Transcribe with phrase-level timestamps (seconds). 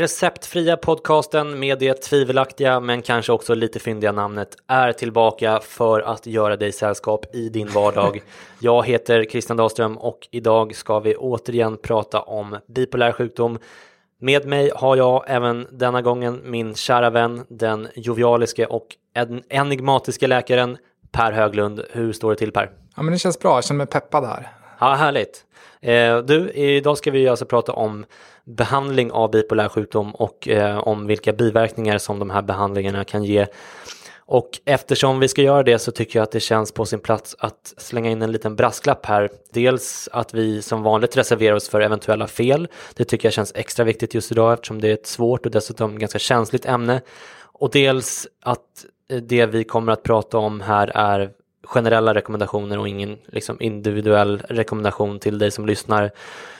[0.00, 6.26] receptfria podcasten med det tvivelaktiga men kanske också lite fyndiga namnet är tillbaka för att
[6.26, 8.22] göra dig sällskap i din vardag.
[8.60, 13.58] Jag heter Christian Dahlström och idag ska vi återigen prata om bipolär sjukdom.
[14.20, 20.26] Med mig har jag även denna gången min kära vän, den jovialiske och en enigmatiske
[20.26, 20.78] läkaren
[21.12, 21.82] Per Höglund.
[21.90, 22.70] Hur står det till Per?
[22.96, 23.56] Ja, men det känns bra.
[23.56, 24.59] Jag känner mig peppad här.
[24.80, 25.44] Ja, härligt.
[25.80, 28.04] Eh, du, idag ska vi alltså prata om
[28.44, 33.46] behandling av bipolär sjukdom och eh, om vilka biverkningar som de här behandlingarna kan ge.
[34.18, 37.36] Och eftersom vi ska göra det så tycker jag att det känns på sin plats
[37.38, 39.30] att slänga in en liten brasklapp här.
[39.52, 42.68] Dels att vi som vanligt reserverar oss för eventuella fel.
[42.94, 45.98] Det tycker jag känns extra viktigt just idag eftersom det är ett svårt och dessutom
[45.98, 47.00] ganska känsligt ämne.
[47.42, 51.30] Och dels att eh, det vi kommer att prata om här är
[51.62, 56.10] generella rekommendationer och ingen liksom, individuell rekommendation till dig som lyssnar.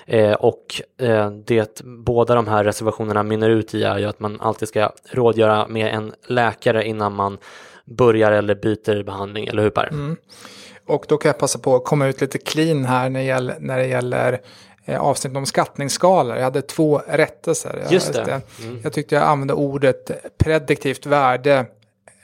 [0.06, 4.40] Eh, och eh, det båda de här reservationerna mynnar ut i är ju att man
[4.40, 7.38] alltid ska rådgöra med en läkare innan man
[7.84, 9.88] börjar eller byter behandling, eller hur Per?
[9.88, 10.16] Mm.
[10.86, 13.56] Och då kan jag passa på att komma ut lite clean här när det gäller,
[13.60, 14.40] när det gäller
[14.84, 16.36] eh, avsnitt om skattningsskalor.
[16.36, 17.86] Jag hade två rättelser.
[17.90, 18.40] Just det.
[18.64, 18.80] Mm.
[18.82, 21.66] Jag tyckte jag använde ordet prediktivt värde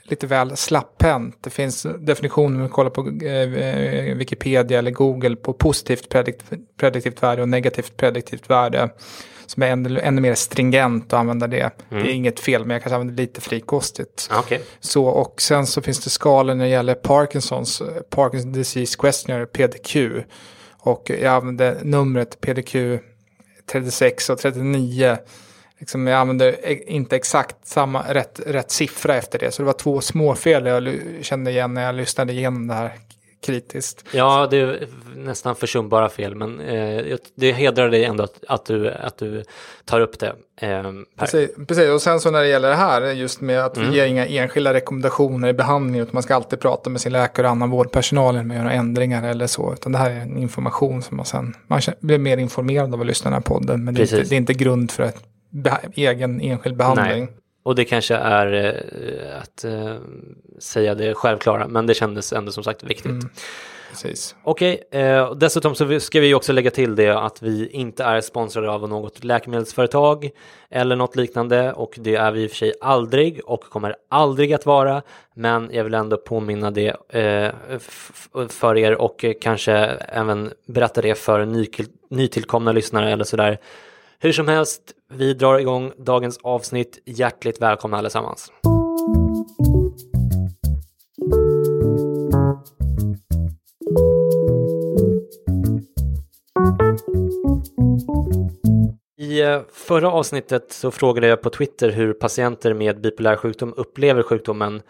[0.07, 1.37] lite väl slapphänt.
[1.41, 6.45] Det finns definitioner om man kollar på eh, Wikipedia eller Google på positivt predikt,
[6.79, 8.89] prediktivt värde och negativt prediktivt värde.
[9.45, 11.71] Som är ännu, ännu mer stringent att använda det.
[11.91, 12.03] Mm.
[12.03, 14.29] Det är inget fel men jag kanske använder lite frikostigt.
[14.39, 14.59] Okay.
[14.79, 19.95] Så, och sen så finns det skalor när det gäller Parkinsons, Parkinson's Disease Questionnaire, PDQ.
[20.79, 22.75] Och jag använder numret PDQ
[23.71, 25.17] 36 och 39
[25.79, 29.51] liksom, jag använde inte exakt samma rätt, rätt siffra efter det.
[29.51, 32.93] Så det var två småfel jag kände igen när jag lyssnade igenom det här
[33.41, 34.05] kritiskt.
[34.11, 38.91] Ja, det är nästan försumbara fel, men eh, det hedrar dig ändå att, att, du,
[38.91, 39.43] att du
[39.85, 40.35] tar upp det.
[40.61, 40.83] Eh,
[41.17, 43.89] precis, precis, och sen så när det gäller det här, just med att mm.
[43.89, 47.47] vi ger inga enskilda rekommendationer i behandling, utan man ska alltid prata med sin läkare
[47.47, 51.01] och annan vårdpersonal med att göra ändringar eller så, utan det här är en information
[51.01, 53.93] som man sen, man blir mer informerad av att lyssna på den här podden, men
[53.93, 55.23] det är, inte, det är inte grund för ett
[55.93, 57.25] egen enskild behandling.
[57.25, 57.33] Nej.
[57.63, 59.95] Och det kanske är eh, att eh,
[60.59, 63.05] säga det självklara, men det kändes ändå som sagt viktigt.
[63.05, 63.29] Mm.
[64.43, 68.21] Okej, okay, eh, dessutom så ska vi också lägga till det att vi inte är
[68.21, 70.29] sponsrade av något läkemedelsföretag
[70.69, 74.53] eller något liknande och det är vi i och för sig aldrig och kommer aldrig
[74.53, 75.01] att vara.
[75.33, 77.51] Men jag vill ändå påminna det eh,
[78.49, 81.67] för er och kanske även berätta det för ny,
[82.09, 83.57] nytillkomna lyssnare eller sådär
[84.19, 84.81] hur som helst,
[85.13, 86.99] vi drar igång dagens avsnitt.
[87.05, 88.51] Hjärtligt välkomna allesammans.
[99.17, 104.23] I eh, förra avsnittet så frågade jag på Twitter hur patienter med bipolär sjukdom upplever
[104.23, 104.81] sjukdomen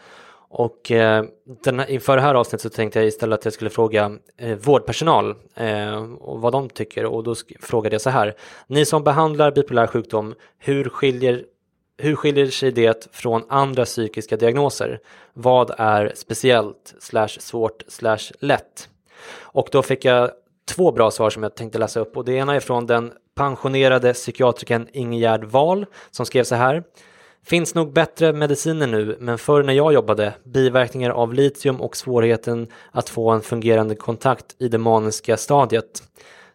[0.49, 1.25] och eh,
[1.63, 4.57] den här, inför det här avsnittet så tänkte jag istället att jag skulle fråga eh,
[4.57, 8.35] vårdpersonal eh, och vad de tycker och då frågade jag så här.
[8.67, 11.43] Ni som behandlar bipolär sjukdom, hur skiljer,
[11.97, 14.99] hur skiljer sig det från andra psykiska diagnoser?
[15.33, 18.89] Vad är speciellt, slash svårt, slash lätt?
[19.39, 20.31] Och då fick jag
[20.69, 24.13] två bra svar som jag tänkte läsa upp och det ena är från den pensionerade
[24.13, 26.83] psykiatrikern Ingegärd Wahl som skrev så här.
[27.47, 32.67] Finns nog bättre mediciner nu, men förr när jag jobbade, biverkningar av litium och svårigheten
[32.91, 36.03] att få en fungerande kontakt i det maniska stadiet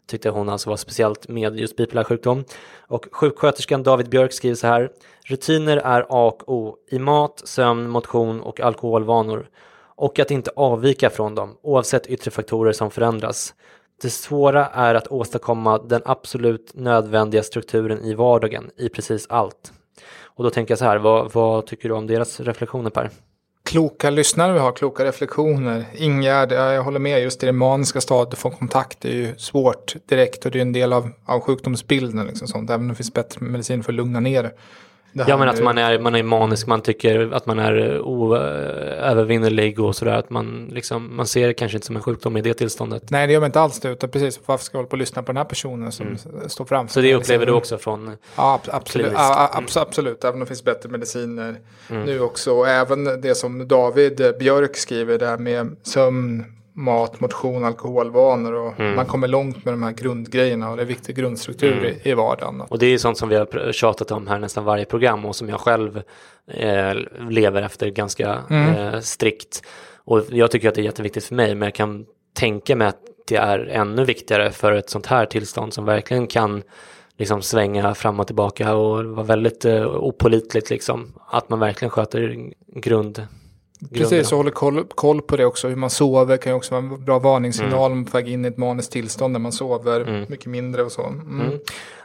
[0.06, 2.44] tyckte hon alltså var speciellt med just bipolär sjukdom.
[2.80, 4.90] Och sjuksköterskan David Björk skriver så här.
[5.24, 9.48] Rutiner är A och O i mat, sömn, motion och alkoholvanor.
[9.96, 13.54] Och att inte avvika från dem, oavsett yttre faktorer som förändras.
[14.02, 19.72] Det svåra är att åstadkomma den absolut nödvändiga strukturen i vardagen, i precis allt.
[20.34, 23.10] Och då tänker jag så här, vad, vad tycker du om deras reflektioner Per?
[23.64, 25.84] Kloka lyssnare vi har, kloka reflektioner.
[25.94, 30.44] Ingegärd, jag håller med, just i det maniska stadiet, få kontakt är ju svårt direkt
[30.44, 32.26] och det är en del av, av sjukdomsbilden.
[32.26, 32.70] Liksom sånt.
[32.70, 34.52] Även om det finns bättre medicin för att lugna ner det.
[35.12, 39.96] Ja men att man är, man är manisk, man tycker att man är oövervinnerlig och
[39.96, 40.12] sådär.
[40.12, 43.10] Att man, liksom, man ser det kanske inte som en sjukdom i det tillståndet.
[43.10, 44.98] Nej det gör man inte alls det, utan precis varför ska jag hålla på och
[44.98, 46.48] lyssna på den här personen som mm.
[46.48, 49.66] står framför Så det upplever du också från Ja absolut, ja, mm.
[49.74, 51.56] absolut, även om det finns bättre mediciner
[51.90, 52.02] mm.
[52.02, 52.52] nu också.
[52.52, 58.96] Och även det som David Björk skriver där med sömn, mat, motion, alkoholvanor och mm.
[58.96, 61.84] man kommer långt med de här grundgrejerna och det är viktig grundstruktur mm.
[61.84, 62.60] i, i vardagen.
[62.60, 65.48] Och det är sånt som vi har tjatat om här nästan varje program och som
[65.48, 66.02] jag själv
[66.46, 66.94] eh,
[67.28, 68.74] lever efter ganska mm.
[68.74, 69.62] eh, strikt.
[70.04, 73.00] Och jag tycker att det är jätteviktigt för mig men jag kan tänka mig att
[73.28, 76.62] det är ännu viktigare för ett sånt här tillstånd som verkligen kan
[77.16, 81.12] liksom svänga fram och tillbaka och vara väldigt eh, opolitligt liksom.
[81.26, 83.26] Att man verkligen sköter grund
[83.90, 85.68] Precis, och håller koll, koll, på det också.
[85.68, 88.04] Hur man sover kan ju också vara en bra varningssignal mm.
[88.04, 90.26] på väg in i ett maniskt tillstånd när man sover mm.
[90.28, 91.02] mycket mindre och så.
[91.06, 91.40] Mm.
[91.40, 91.58] mm.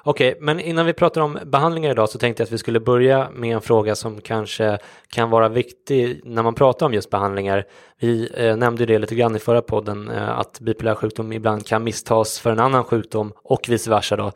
[0.04, 2.80] Okej, okay, men innan vi pratar om behandlingar idag så tänkte jag att vi skulle
[2.80, 4.78] börja med en fråga som kanske
[5.10, 7.66] kan vara viktig när man pratar om just behandlingar.
[8.00, 11.84] Vi eh, nämnde det lite grann i förra podden eh, att bipolär sjukdom ibland kan
[11.84, 14.32] misstas för en annan sjukdom och vice versa då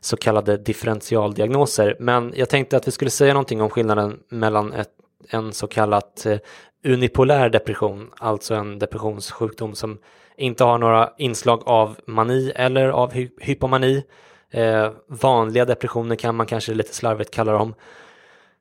[0.00, 1.96] så kallade differentialdiagnoser.
[2.00, 4.90] Men jag tänkte att vi skulle säga någonting om skillnaden mellan ett,
[5.28, 6.38] en så kallat eh,
[6.84, 9.98] unipolär depression, alltså en depressionssjukdom som
[10.36, 14.04] inte har några inslag av mani eller av hy hypomani.
[14.50, 17.74] Eh, vanliga depressioner kan man kanske lite slarvigt kalla dem.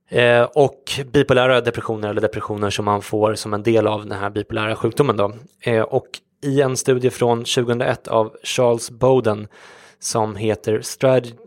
[0.09, 4.29] Eh, och bipolära depressioner eller depressioner som man får som en del av den här
[4.29, 5.17] bipolära sjukdomen.
[5.17, 5.33] Då.
[5.61, 6.07] Eh, och
[6.43, 9.47] i en studie från 2001 av Charles Bowden
[10.01, 10.81] som heter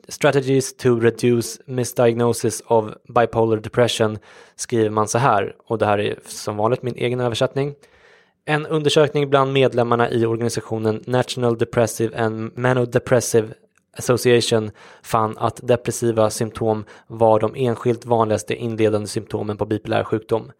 [0.08, 4.18] Strategies to Reduce Misdiagnosis of Bipolar Depression
[4.56, 7.74] skriver man så här, och det här är som vanligt min egen översättning.
[8.44, 13.48] En undersökning bland medlemmarna i organisationen National Depressive and Manodepressive
[13.96, 14.70] Association
[15.02, 20.52] fann att depressiva symptom var de enskilt vanligaste inledande symptomen på bipolär sjukdom.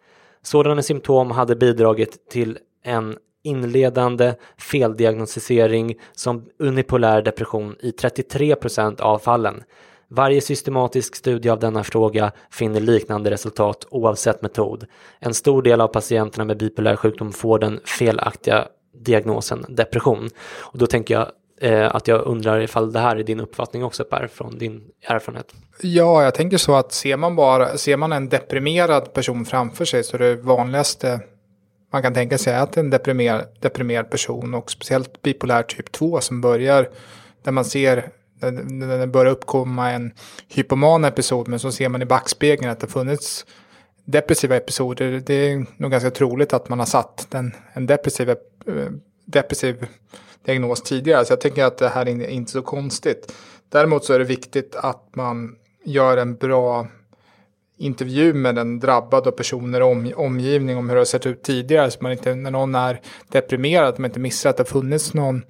[0.43, 9.19] Sådana symptom hade bidragit till en inledande feldiagnostisering som unipolär depression i 33 procent av
[9.19, 9.63] fallen.
[10.09, 14.87] Varje systematisk studie av denna fråga finner liknande resultat oavsett metod.
[15.19, 20.31] En stor del av patienterna med bipolär sjukdom får den felaktiga diagnosen depression.
[20.61, 21.29] Och då tänker jag
[21.61, 25.55] eh, att jag undrar ifall det här är din uppfattning också Per, från din erfarenhet.
[25.83, 30.05] Ja, jag tänker så att ser man bara, ser man en deprimerad person framför sig
[30.05, 31.21] så är det vanligaste
[31.95, 36.41] man kan tänka sig att en deprimerad, deprimerad person och speciellt bipolär typ 2 som
[36.41, 36.89] börjar
[37.43, 38.11] där man ser
[38.41, 40.13] när det börjar uppkomma en
[40.49, 43.47] hypoman episod men så ser man i backspegeln att det funnits
[44.05, 45.23] depressiva episoder.
[45.27, 48.37] Det är nog ganska troligt att man har satt den, en depressiv, eh,
[49.25, 49.87] depressiv
[50.45, 51.25] diagnos tidigare.
[51.25, 53.35] Så jag tänker att det här är inte så konstigt.
[53.69, 56.87] Däremot så är det viktigt att man gör en bra
[57.79, 61.43] intervju med den drabbade och personer och om, omgivning om hur det har sett ut
[61.43, 61.91] tidigare.
[61.91, 65.15] Så man inte, när någon är deprimerad, att man inte missar att det har funnits
[65.15, 65.43] någon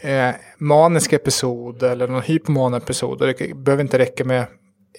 [0.00, 3.22] eh, manisk episod eller någon hypoman episod.
[3.22, 4.46] Och det behöver inte räcka med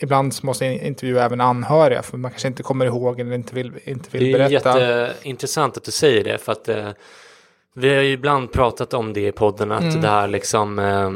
[0.01, 3.72] Ibland så måste intervjua även anhöriga för man kanske inte kommer ihåg eller inte vill,
[3.84, 4.74] inte vill berätta.
[4.74, 6.89] Det är jätteintressant att du säger det för att eh,
[7.75, 10.01] vi har ju ibland pratat om det i podden att mm.
[10.01, 11.12] det här liksom eh,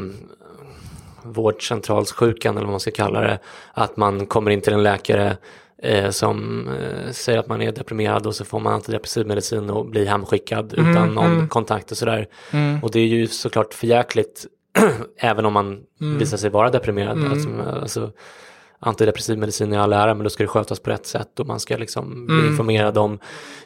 [1.24, 3.38] vårdcentralssjukan eller vad man ska kalla det.
[3.72, 5.36] Att man kommer in till en läkare
[5.82, 9.86] eh, som eh, säger att man är deprimerad och så får man antidepressiv medicin och
[9.86, 11.48] blir hemskickad mm, utan någon mm.
[11.48, 12.28] kontakt och sådär.
[12.50, 12.82] Mm.
[12.82, 14.46] Och det är ju såklart förjäkligt
[15.18, 16.18] även om man mm.
[16.18, 17.16] visar sig vara deprimerad.
[17.16, 17.32] Mm.
[17.32, 17.48] Alltså,
[17.80, 18.12] alltså,
[18.84, 21.60] antidepressiv medicin i all ära, men då ska det skötas på rätt sätt och man
[21.60, 22.50] ska liksom bli Mm.
[22.50, 23.18] informerad om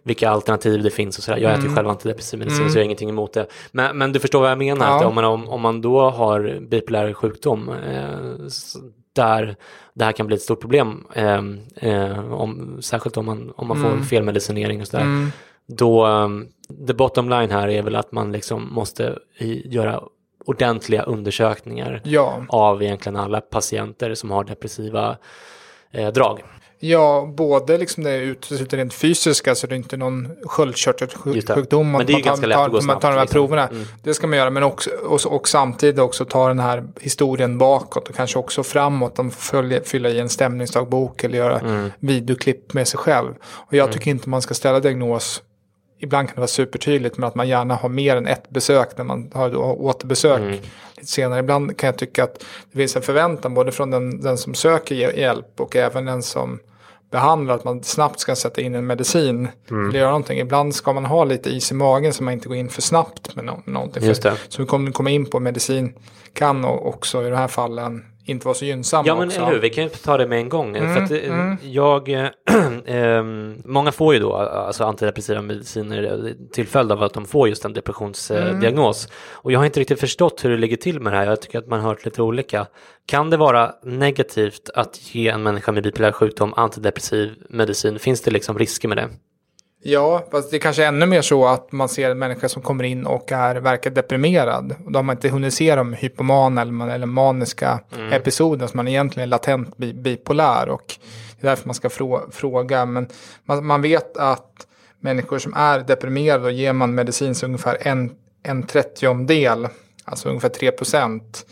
[0.02, 1.38] vilka alternativ det finns och sådär.
[1.38, 3.46] Jag äter ju själv antidepressiv medicin så jag har ingenting emot det.
[3.72, 4.88] Men, men du förstår vad jag menar, Mm.
[4.88, 4.96] Ja.
[5.00, 8.08] att om man, om, om man då har bipolär sjukdom eh,
[9.12, 9.56] där
[9.94, 11.42] det här kan bli ett stort problem, eh,
[11.76, 14.04] eh, om, särskilt om man, om man får Mm.
[14.04, 15.30] felmedicinering och sådär,
[15.66, 16.48] då, um,
[16.86, 19.18] the bottom line här är väl att man liksom måste
[19.64, 20.00] göra
[20.44, 25.16] ordentliga undersökningar Ja, av egentligen alla patienter som har depressiva
[25.92, 26.42] eh, drag.
[26.80, 31.92] ja både liksom det utesluter rent fysiska så det är inte någon sköldkörtelsjukdom.
[31.92, 33.26] Men det är ju man tar, ganska lätt att gå tar, man tar de här
[33.26, 33.48] snabbt, liksom.
[33.48, 33.86] proverna.
[34.02, 38.08] Det ska man göra, men också, och, och samtidigt också ta den här historien bakåt
[38.08, 39.16] och kanske också framåt.
[39.16, 41.90] De följer, fylla i en stämningsdagbok eller göra Mm.
[41.98, 43.34] videoklipp med sig själv.
[43.42, 45.42] Och jag tycker inte man ska ställa diagnos
[45.98, 49.04] Ibland kan det vara supertydligt men att man gärna har mer än ett besök när
[49.04, 50.50] man har då återbesök Mm.
[50.96, 51.40] lite senare.
[51.40, 54.94] Ibland kan jag tycka att det finns en förväntan både från den, den som söker
[54.94, 56.58] hj- hjälp och även den som
[57.10, 59.88] behandlar att man snabbt ska sätta in en medicin Mm.
[59.88, 60.38] eller göra någonting.
[60.38, 63.36] Ibland ska man ha lite is i magen så man inte går in för snabbt
[63.36, 64.04] med nå- någonting.
[64.04, 64.36] Just För, det.
[64.48, 65.94] så vi kommer komma in på medicin
[66.32, 69.40] kan också i de här fallen inte vara så gynnsam Ja men också.
[69.40, 70.74] eller hur, vi kan ju ta det med en gång.
[70.74, 72.28] för att, eh, jag, eh,
[72.86, 77.64] ehm, många får ju då alltså antidepressiva mediciner till följd av att de får just
[77.64, 79.08] en depressionsdiagnos.
[79.30, 81.26] Och jag har inte riktigt förstått hur det ligger till med det här.
[81.26, 82.66] Jag tycker att man har hört lite olika.
[83.06, 87.98] Kan det vara negativt att ge en människa med bipolär sjukdom antidepressiv medicin?
[87.98, 89.08] Finns det liksom risker med det?
[89.82, 92.84] Ja, fast det är kanske ännu mer så att man ser en människa som kommer
[92.84, 94.74] in och är, verkar deprimerad.
[94.84, 97.80] Och då har man inte hunnit se de hypomana eller, eller maniska
[98.12, 100.68] episoder som man egentligen är latent bi, bipolär.
[100.68, 100.94] Och
[101.40, 102.86] det är därför man ska frå, fråga.
[102.86, 103.08] Men
[103.44, 104.66] man, man vet att
[105.00, 108.10] människor som är deprimerade och ger man medicin så ungefär en,
[108.42, 109.68] en trettiondel,
[110.04, 111.46] alltså ungefär 3 procent,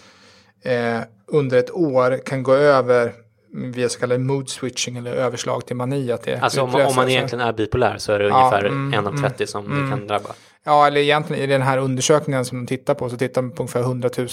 [0.62, 3.12] eh, under ett år kan gå över
[3.56, 6.12] via så kallad mood switching eller överslag till mani.
[6.12, 8.94] Att det Alltså om, om man egentligen är bipolär så är det Ja, ungefär mm,
[8.94, 10.28] en av 30 som det kan drabba.
[10.64, 13.62] Ja, eller egentligen i den här undersökningen som de tittar på så tittar de på
[13.62, 14.28] ungefär 100 000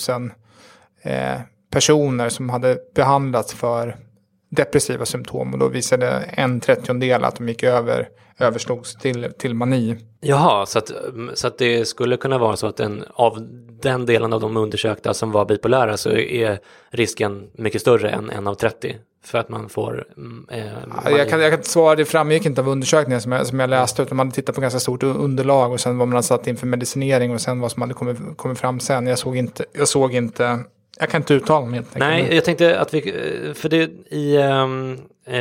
[1.01, 3.98] eh, personer som hade behandlats för
[4.50, 9.98] depressiva symptom och då visade en trettiondel att de gick över, överslogs till, till mani.
[10.22, 10.92] Jaha, så att,
[11.34, 13.38] så att det skulle kunna vara så att en, av
[13.82, 18.48] den delen av de undersökta som var bipolära så är risken mycket större än en
[18.48, 20.06] av 30 för att man får...
[20.18, 20.65] mm, Eh,
[21.06, 23.70] Ja, Jag kan, jag kan svara, det framgick inte av undersökningen som jag, som jag
[23.70, 26.48] läste utan man hade tittat på ganska stort underlag och sen vad man hade satt
[26.48, 29.08] in för medicinering och sen vad som hade kommit, kommit fram sen.
[29.08, 30.60] Jag såg inte, jag såg inte,
[31.00, 31.96] jag kan inte uttala mig helt.
[31.98, 33.01] Nej, jag tänkte att vi,
[33.56, 35.38] för det i, ehm, eh,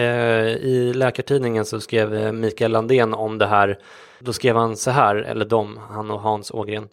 [0.46, 3.78] i Läkartidningen så skrev eh, Mikael Landén om det här.
[4.18, 6.88] Då skrev han så här, eller de, han och Hans Ågren.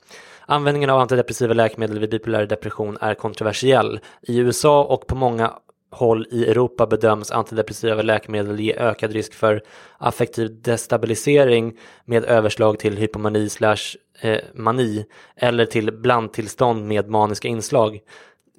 [0.45, 3.99] Användningen av antidepressiva läkemedel vid bipolär depression är kontroversiell.
[4.21, 5.51] I USA och på många
[5.91, 9.61] håll i Europa bedöms antidepressiva läkemedel ge ökad risk för
[9.97, 15.05] affektiv destabilisering med överslag till hypomani slash eh, mani
[15.35, 17.99] eller till blandtillstånd med maniska inslag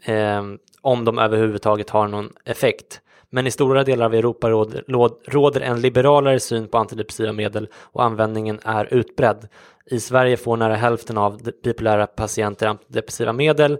[0.04, 0.42] eh,
[0.82, 3.00] om de överhuvudtaget har någon effekt.
[3.32, 4.84] Men i stora delar av Europa råder,
[5.30, 9.48] råder en liberalare syn på antidepressiva medel och användningen är utbredd.
[9.86, 13.78] I Sverige får nära hälften av bipolära patienter antidepressiva medel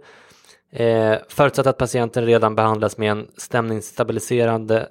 [0.72, 4.88] eh, förutsatt att patienten redan behandlas med en stämningsstabiliserande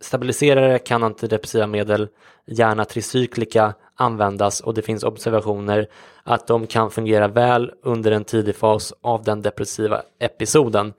[0.00, 2.08] stabiliserare kan antidepressiva medel,
[2.46, 5.88] gärna tricyklika, användas och det finns observationer
[6.22, 10.92] att de kan fungera väl under en tidig fas av den depressiva episoden.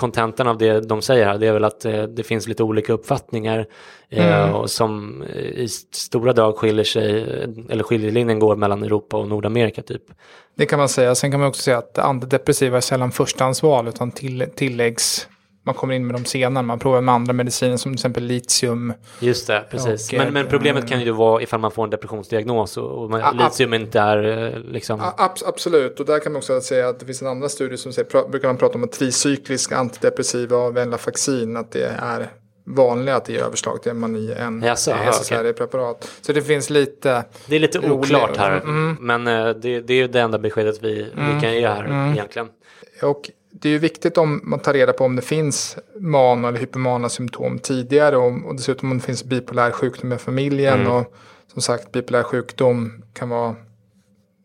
[0.00, 2.92] Kontentan av det de säger här det är väl att eh, det finns lite olika
[2.92, 3.66] uppfattningar
[4.08, 5.22] eh, och som
[5.54, 7.22] i st- stora drag skiljer sig,
[7.68, 10.02] eller skiljelinjen går mellan Europa och Nordamerika typ.
[10.56, 11.14] Det kan man säga.
[11.14, 15.28] Sen kan man också säga att antidepressiva är sällan förstahandsval utan till, tilläggs.
[15.70, 16.64] Man kommer in med dem senare.
[16.64, 18.92] Man provar med andra mediciner som till exempel litium.
[19.20, 20.12] Just det, precis.
[20.12, 23.10] Och, men, men eh, problemet kan ju då vara ifall man får en depressionsdiagnos och,
[23.10, 25.00] man, litium inte är eh, liksom...
[25.00, 27.92] Abs- absolut, och där kan man också säga att det finns en annan studie som
[27.92, 32.30] säger, pra- brukar man prata om att tricykliska antidepressiva av venlafaxin, att det är
[32.66, 36.10] vanligare att det ger överslag till mani än Jaså, SSRI-preparat.
[36.20, 38.96] Så det finns lite, Det är lite oklart här, Mm.
[39.00, 42.12] men eh, det, det är ju det enda beskedet vi, vi kan ge här Mm.
[42.12, 42.48] egentligen.
[43.02, 46.58] och det är ju viktigt om man tar reda på om det finns mano eller
[46.58, 50.92] hypomana symptom tidigare och, och dessutom om det finns bipolär sjukdom i familjen Mm.
[50.92, 51.14] och
[51.52, 53.56] som sagt bipolär sjukdom kan vara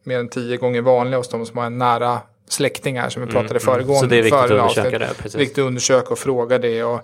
[0.03, 3.60] mer än tio gånger vanligare hos de som har en nära släktingar som vi pratade
[3.60, 3.94] föregående.
[3.94, 5.36] Mm, Så det är viktigt att undersöka det, precis.
[5.42, 6.84] viktigt att undersöka och fråga det.
[6.84, 7.02] Och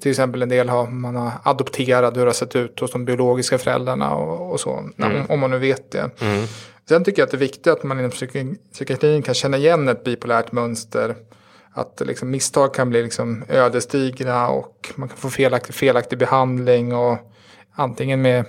[0.00, 3.04] till exempel en del har man har adopterat hur det har sett ut hos de
[3.04, 4.70] biologiska föräldrarna och, och så.
[4.98, 6.10] Om, om man nu vet det.
[6.20, 6.46] Mm.
[6.88, 9.88] Sen tycker jag att det är viktigt att man inom psyki- psykiatrin kan känna igen
[9.88, 11.16] ett bipolärt mönster.
[11.72, 17.18] att liksom, misstag kan bli liksom, ödesdigra och man kan få felaktig, felaktig behandling och
[17.74, 18.44] antingen med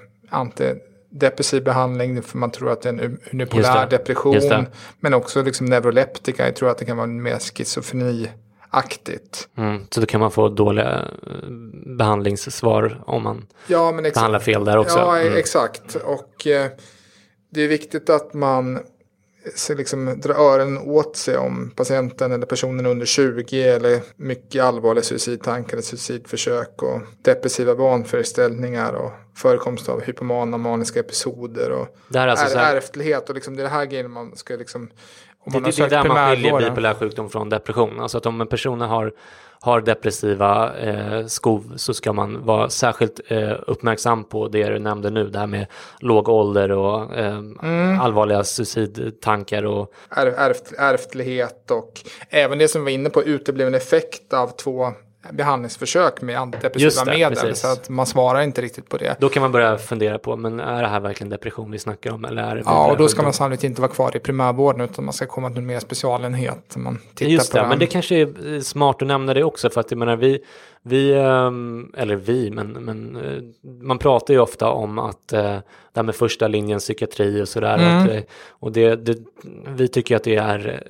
[1.14, 4.66] antidepressiv behandling för man tror att det är en unipolär depression.
[5.00, 8.30] Men också liksom neuroleptika, jag tror att det kan vara mer schizofreni
[8.70, 9.50] aktigt.
[9.58, 11.50] Mm, så då kan man få dåliga eh,
[11.98, 14.98] behandlingssvar om man ja, behandlar fel där också.
[14.98, 15.38] Ja, mm.
[15.38, 15.96] exakt.
[15.96, 16.72] Och eh,
[17.52, 18.80] det är viktigt att man
[19.56, 25.04] så liksom dra öronen åt sig om patienten eller personen under 20 eller mycket allvarliga
[25.04, 32.58] suicidtankar eller suicidförsök och depressiva vanföreställningar och förekomst av hypomana maniska episoder och det alltså
[32.58, 34.90] är, ärftlighet och liksom det är det här grejen man ska liksom
[35.46, 38.00] om man det, det är där man skiljer bipolär sjukdom från depression.
[38.00, 39.14] Alltså att om en person har
[39.62, 45.10] har depressiva eh, skov så ska man vara särskilt eh, uppmärksam på det du nämnde
[45.10, 45.68] nu, det här med
[46.00, 48.00] låg ålder och eh, mm.
[48.00, 49.66] allvarliga suicidtankar.
[49.66, 49.94] Och...
[50.16, 51.92] Ärft, ärftlighet och
[52.30, 54.94] även det som vi var inne på, utebliven effekt av två
[55.32, 57.36] behandlingsförsök med antidepressiva det, medel.
[57.36, 57.62] Precis.
[57.62, 59.16] Så att man svarar inte riktigt på det.
[59.20, 62.26] Då kan man börja fundera på, men är det här verkligen depression vi snackar om?
[62.26, 65.06] Eller är det ja, och då ska man sannolikt inte vara kvar i primärvården utan
[65.06, 66.76] man ska komma till en mer specialenhet.
[66.76, 69.82] Man tittar Just det, på men det kanske är smart att nämna det också för
[69.82, 70.40] att jag menar vi,
[70.84, 73.44] vi, ehm, eller vi, men, men eh,
[73.82, 75.58] man pratar ju ofta om att eh,
[75.94, 77.78] det här med första linjens psykiatri och sådär.
[77.78, 78.10] Mm.
[78.10, 79.18] Eh, och det, det,
[79.68, 80.84] vi tycker att det är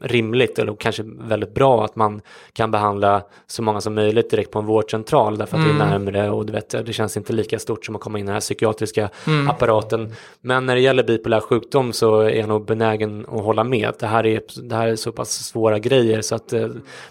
[0.00, 2.20] rimligt eller kanske väldigt bra att man
[2.52, 5.78] kan behandla så många som möjligt direkt på en vårdcentral därför att mm.
[5.78, 6.04] det är mm.
[6.04, 8.32] närmare och du vet, det känns inte lika stort som att komma in i den
[8.32, 9.50] här psykiatriska mm.
[9.50, 10.12] apparaten.
[10.40, 13.94] Men när det gäller bipolär sjukdom så är jag nog benägen att hålla med.
[13.98, 16.54] Det här är, det här är så pass svåra grejer så att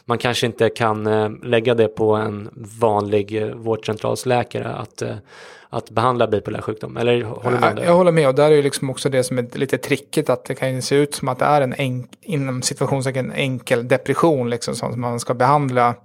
[0.06, 1.04] man kanske inte kan
[1.44, 5.16] lägga det på en vanlig eh, vårdcentralsläkare att, eh,
[5.70, 6.98] att behandla bipolär sjukdom?
[6.98, 7.86] Eller håller du med?
[7.86, 10.46] Jag håller med och där är ju liksom också det som är lite trickigt att
[10.46, 14.76] det kan se ut som att det är en enk, inom situationstecken enkel depression liksom
[14.76, 15.96] som man ska behandla.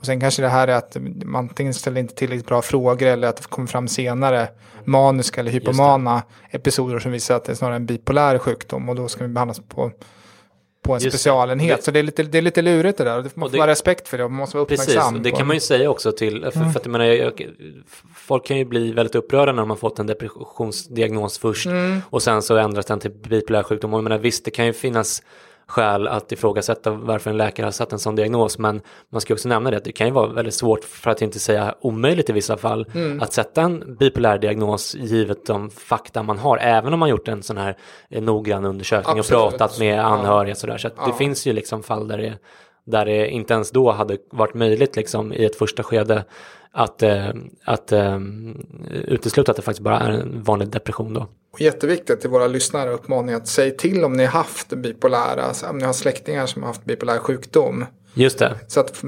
[0.00, 3.28] Och sen kanske det här är att man antingen ställer inte tillräckligt bra frågor eller
[3.28, 4.48] att det kommer fram senare
[4.84, 9.08] maniska eller hypomana episoder som visar att det är snarare en bipolär sjukdom och då
[9.08, 9.90] ska vi behandlas på
[10.82, 11.76] på en Just specialenhet.
[11.76, 11.82] Det.
[11.84, 13.14] Så det är, lite, det är lite lurigt det där.
[13.14, 15.14] Man måste vara respekt för det och man måste vara uppmärksam.
[15.14, 16.72] Precis, det kan man ju säga också till, för, mm.
[16.72, 17.46] för att jag menar, jag,
[18.14, 22.00] folk kan ju bli väldigt upprörda när de har fått en depressionsdiagnos först mm.
[22.10, 23.94] och sen så ändras den till bipolär sjukdom.
[23.94, 25.22] Och jag menar, visst, det kan ju finnas
[25.70, 28.58] skäl att ifrågasätta varför en läkare har satt en sån diagnos.
[28.58, 28.80] Men
[29.12, 31.38] man ska också nämna det att det kan ju vara väldigt svårt, för att inte
[31.38, 33.22] säga omöjligt i vissa fall, mm.
[33.22, 36.58] att sätta en bipolär diagnos givet de fakta man har.
[36.58, 37.76] Även om man gjort en sån här
[38.10, 39.42] eh, noggrann undersökning Absolut.
[39.42, 40.54] och pratat med anhöriga.
[40.54, 40.78] Sådär.
[40.78, 41.06] Så ja.
[41.06, 42.34] det finns ju liksom fall där det,
[42.86, 46.24] där det inte ens då hade varit möjligt liksom, i ett första skede
[46.72, 47.28] att, äh,
[47.64, 48.20] att äh,
[48.90, 51.26] utesluta att det faktiskt bara är en vanlig depression då.
[51.58, 55.78] Jätteviktigt till våra lyssnare uppmaning att säga till om ni har haft bipolära, alltså om
[55.78, 57.84] ni har släktingar som har haft bipolär sjukdom.
[58.14, 58.56] Just det.
[58.66, 59.02] Så att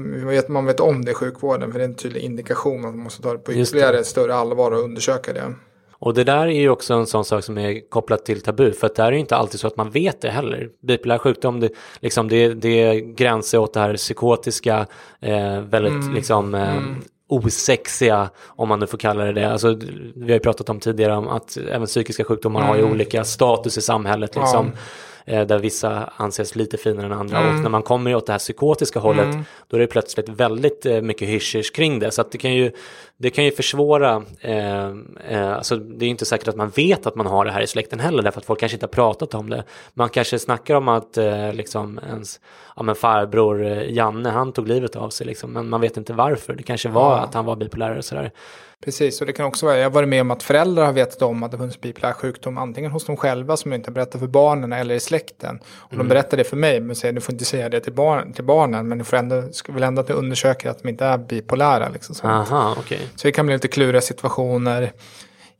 [0.47, 3.21] man vet om det i sjukvården för det är en tydlig indikation att man måste
[3.21, 4.03] ta det på ytterligare det.
[4.03, 5.53] större allvar och undersöka det.
[5.91, 8.87] Och det där är ju också en sån sak som är kopplat till tabu, för
[8.87, 10.69] att det är ju inte alltid så att man vet det heller.
[10.87, 14.87] Bipolär sjukdom, det, liksom, det, det gränsar åt det här psykotiska,
[15.21, 16.13] eh, väldigt mm.
[16.13, 19.51] liksom eh, mm osexiga, om man nu får kalla det det.
[19.51, 19.75] Alltså,
[20.15, 22.69] vi har ju pratat om tidigare om att även psykiska sjukdomar mm.
[22.69, 22.93] har ju mm.
[22.93, 24.35] olika status i samhället.
[24.35, 24.71] Liksom.
[24.75, 24.81] Ja.
[25.25, 27.37] Eh, där vissa anses lite finare än andra.
[27.37, 27.55] Mm.
[27.55, 29.43] Och när man kommer åt det här psykotiska hållet mm.
[29.67, 32.11] då är det plötsligt väldigt eh, mycket hysch kring det.
[32.11, 32.71] Så att det kan ju,
[33.17, 34.87] det kan ju försvåra, eh,
[35.27, 37.67] eh, alltså det är inte säkert att man vet att man har det här i
[37.67, 39.63] släkten heller därför att folk kanske inte har pratat om det.
[39.93, 42.39] Man kanske snackar om att eh, liksom ens
[42.75, 46.13] ja, men farbror eh, Janne han tog livet av sig liksom, men man vet inte
[46.13, 46.53] varför.
[46.53, 47.23] Det kanske var ja.
[47.23, 48.31] att han var bipolär och sådär.
[48.85, 51.21] Precis, och det kan också vara, jag har varit med om att föräldrar har vetat
[51.21, 54.73] om att det funnits bipolär sjukdom, antingen hos dem själva som inte berättar för barnen
[54.73, 55.59] eller i släkten.
[55.65, 56.07] Och mm.
[56.07, 58.43] de berättar det för mig, men säger du får inte säga det till, barn, till
[58.43, 61.89] barnen, men du får ändå, vill ändå att du undersöker att de inte är bipolära.
[61.89, 62.29] Liksom.
[62.29, 63.02] Aha, okay.
[63.15, 64.91] Så det kan bli lite kluriga situationer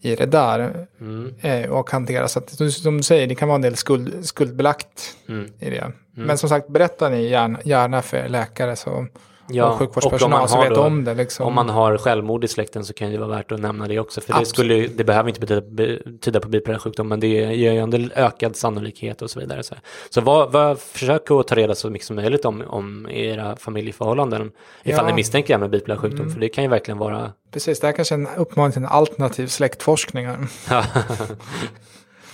[0.01, 1.33] i det där mm.
[1.41, 2.27] eh, och hantera.
[2.27, 5.51] Så att, som du säger, det kan vara en del skuld, skuldbelagt mm.
[5.59, 5.81] i det.
[5.81, 5.93] Mm.
[6.27, 9.07] Men som sagt, berätta ni gärna, gärna för läkare så
[9.47, 11.13] ja, sjukvårdspersonal som vet då, om det.
[11.13, 11.45] Liksom.
[11.45, 14.21] Om man har självmord i släkten så kan det vara värt att nämna det också.
[14.21, 17.79] För det, skulle, det behöver inte betyda, betyda på bipolär sjukdom men det ger ju
[17.79, 19.63] en ökad sannolikhet och så vidare.
[19.63, 19.75] Så,
[20.09, 24.51] så vad, vad, försök att ta reda så mycket som möjligt om, om era familjeförhållanden.
[24.83, 25.09] Ifall ja.
[25.09, 26.33] ni misstänker med bipolär sjukdom mm.
[26.33, 27.31] för det kan ju verkligen vara.
[27.51, 30.27] Precis, det här kanske är en uppmaning till en alternativ släktforskning.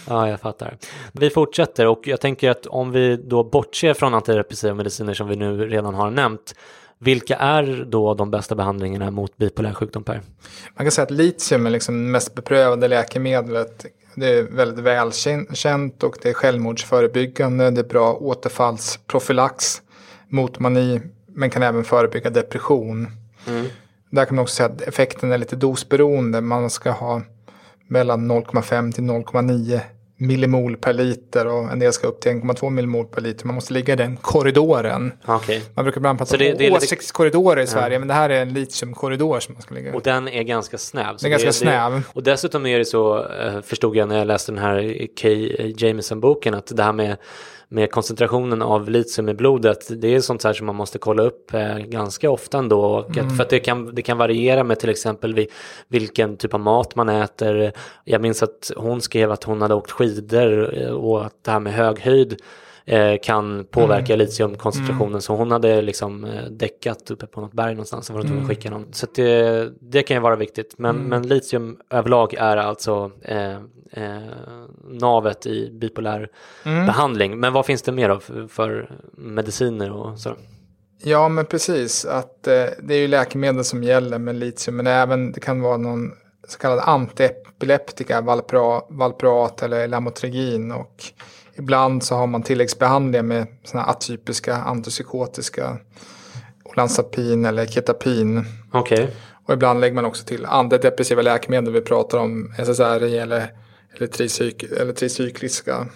[0.09, 0.77] Ja, jag fattar.
[1.11, 5.35] Vi fortsätter och jag tänker att om vi då bortser från antidepressiva mediciner som vi
[5.35, 6.55] nu redan har nämnt
[6.99, 10.21] vilka är då de bästa behandlingarna mot bipolär sjukdom Per?
[10.75, 13.85] Man kan säga att litium är liksom det mest beprövade läkemedlet.
[14.15, 17.71] Det är väldigt välkänt och det är självmordsförebyggande.
[17.71, 19.81] Det är bra återfallsprofylax
[20.27, 23.07] mot mani men kan även förebygga depression.
[23.47, 23.65] Mm.
[24.09, 26.41] Där kan man också säga att effekten är lite dosberoende.
[26.41, 27.21] Man ska ha
[27.87, 29.79] mellan 0,5 till 0,9
[30.21, 33.45] millimol per liter och en del ska upp till 1,2 millimol per liter.
[33.45, 35.11] Man måste ligga i den korridoren.
[35.25, 35.63] Okej.
[35.73, 38.29] Man brukar ibland prata det- om det är lite- åsiktskorridorer i Sverige, men det här
[38.29, 39.95] är en litiumkorridor som man ska ligga i.
[39.97, 41.15] Och den är ganska snäv.
[41.19, 42.01] Den är ganska snäv.
[42.13, 45.27] och dessutom är det så, eh, förstod jag när jag läste den här K.
[45.77, 47.17] Jameson-boken, att det här med,
[47.71, 51.53] med koncentrationen av litium i blodet, det är sånt här som man måste kolla upp
[51.53, 53.05] eh, ganska ofta ändå.
[53.15, 53.29] Mm.
[53.29, 55.47] För att det kan, det kan variera med till exempel vid,
[55.87, 57.71] vilken typ av mat man äter.
[58.03, 61.59] Jag minns att hon skrev att hon hade åkt skidor eh, och att det här
[61.59, 62.41] med hög höjd
[63.21, 64.25] kan påverka Mm.
[64.25, 65.21] litiumkoncentrationen.
[65.21, 68.45] Så hon hade liksom eh, däckat uppe på något berg någonstans och var tvungen Mm.
[68.51, 68.93] att skicka någon.
[68.93, 70.73] Så det, det kan ju vara viktigt.
[70.77, 73.51] Men, men litium överlag är alltså eh,
[73.91, 74.19] eh,
[74.89, 76.29] navet i bipolär
[76.65, 76.85] Mm.
[76.85, 77.39] behandling.
[77.39, 80.35] Men vad finns det mer då för, för mediciner och så?
[81.03, 82.05] Ja, men precis.
[82.05, 85.77] Att, eh, det är ju läkemedel som gäller med litium, men även det kan vara
[85.77, 86.11] någon
[86.47, 90.71] så kallad antiepileptika, valpra, valprat eller lamotrigin.
[90.71, 91.03] Och
[91.59, 95.77] ibland så har man tilläggsbehandlingar med såna atypiska antipsykotiska
[96.63, 98.45] olanzapin eller ketapin.
[98.71, 101.73] Okej, Och ibland lägger man också till andra depressiva läkemedel.
[101.73, 103.53] Vi pratar om SSRI eller,
[103.95, 105.87] eller, tricyk, eller tricykliska.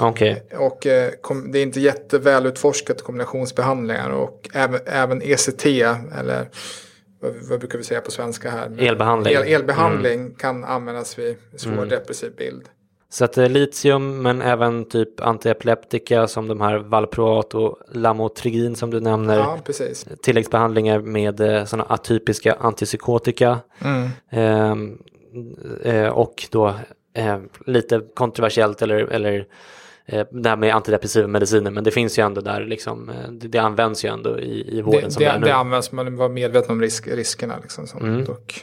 [0.00, 0.46] okej.
[0.58, 4.10] Och eh, kom, det är inte jättevälutforskat kombinationsbehandlingar.
[4.10, 6.48] Och även, även ECT, eller
[7.20, 8.76] vad, vad brukar vi säga på svenska här?
[8.78, 9.34] Elbehandling.
[9.34, 12.68] El, elbehandling kan användas vid svår depressiv bild.
[13.08, 18.90] Så att är litium men även typ antiepileptika som de här valproat och lamotrigin som
[18.90, 19.38] du nämner.
[19.38, 20.06] Ja, precis.
[20.22, 23.58] tilläggsbehandlingar med eh, sådana atypiska antipsykotika.
[23.84, 24.08] Mm.
[24.30, 24.98] Ehm,
[25.82, 26.74] eh, och då
[27.14, 29.46] eh, lite kontroversiellt eller, eller
[30.06, 31.70] eh, det här med antidepressiva mediciner.
[31.70, 34.82] Men det finns ju ändå där liksom, eh, det, det används ju ändå i, i
[34.82, 35.46] vården Det, som det, det, är nu.
[35.46, 37.54] det används, man var medveten om risk, riskerna.
[37.62, 38.20] Liksom, som, Mm.
[38.20, 38.54] och,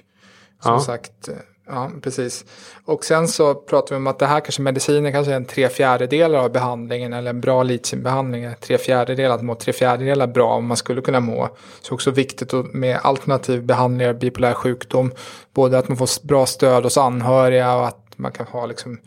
[0.63, 0.79] som Ja.
[0.79, 1.35] sagt, eh,
[1.67, 2.45] ja precis.
[2.85, 5.69] Och sen så pratar vi om att det här kanske mediciner kanske är en tre
[5.69, 10.53] fjärdedelar av behandlingen eller en bra litiumbehandling är tre fjärdedelar, att må tre fjärdedelar bra
[10.53, 11.49] om man skulle kunna må.
[11.81, 15.11] Så också viktigt med alternativ behandling av bipolär sjukdom,
[15.53, 18.99] både att man får bra stöd hos anhöriga och att man kan ha liksom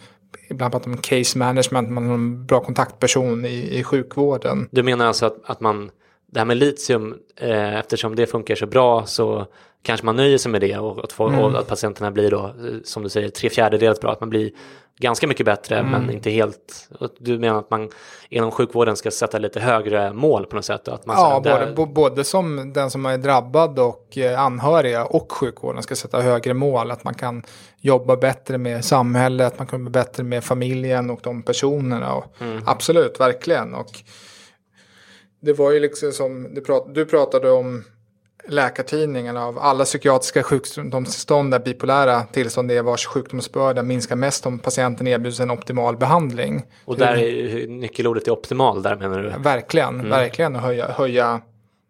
[0.48, 4.68] Ibland pratar man om case management, man har en bra kontaktperson i, i sjukvården.
[4.70, 5.90] Du menar alltså att, att man,
[6.32, 9.46] det här med litium, eh, eftersom det funkar så bra så
[9.87, 11.40] kanske man nöjer sig med det och att, få, Mm.
[11.40, 12.53] och att patienterna blir då, eh,
[12.85, 14.51] som du säger, tre fjärdedels bra, att man blir
[14.99, 15.90] ganska mycket bättre Mm.
[15.90, 16.88] men inte helt.
[17.18, 17.90] Du menar att man
[18.29, 20.88] inom sjukvården ska sätta lite högre mål på något sätt?
[20.88, 25.33] Att man, Ja, där- både, både som den som är drabbad och eh, anhöriga och
[25.33, 26.90] sjukvården ska sätta högre mål.
[26.90, 27.42] Att man kan
[27.81, 32.14] jobba bättre med samhället, att man kan jobba bättre med familjen och de personerna.
[32.14, 32.25] Och
[32.66, 33.75] Absolut, verkligen.
[33.75, 33.90] Och
[35.42, 36.55] det var ju liksom som
[36.94, 37.85] du pratade om
[38.49, 45.07] Läkartidningen av alla psykiatriska sjukdomstillstånd där bipolära tillstånd är vars sjukdomsbörda minskar mest om patienten
[45.07, 46.64] erbjuds en optimal behandling.
[46.85, 49.33] och där är nyckelordet är optimal där menar du?
[49.42, 51.40] Verkligen, verkligen att höja, höja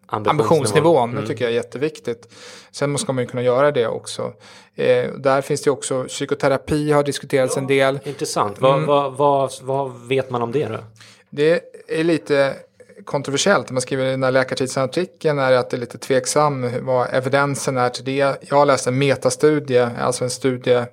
[0.07, 1.15] ambitionsnivån.
[1.15, 2.33] Det tycker jag är jätteviktigt.
[2.71, 4.33] Sen ska man ju kunna göra det också.
[4.75, 7.99] Eh, där finns det också psykoterapi har diskuterats en del.
[8.05, 8.61] Intressant.
[8.61, 8.87] Vad, Mm.
[8.87, 10.79] vad, vad, vad vet man om det då?
[11.31, 12.55] Det är lite
[13.07, 13.71] kontroversiellt.
[13.71, 17.89] Man skriver i den här läkartidsartikeln är att det är lite tveksam vad evidensen är
[17.89, 18.37] till det.
[18.41, 20.85] Jag har läst en metastudie, alltså en studie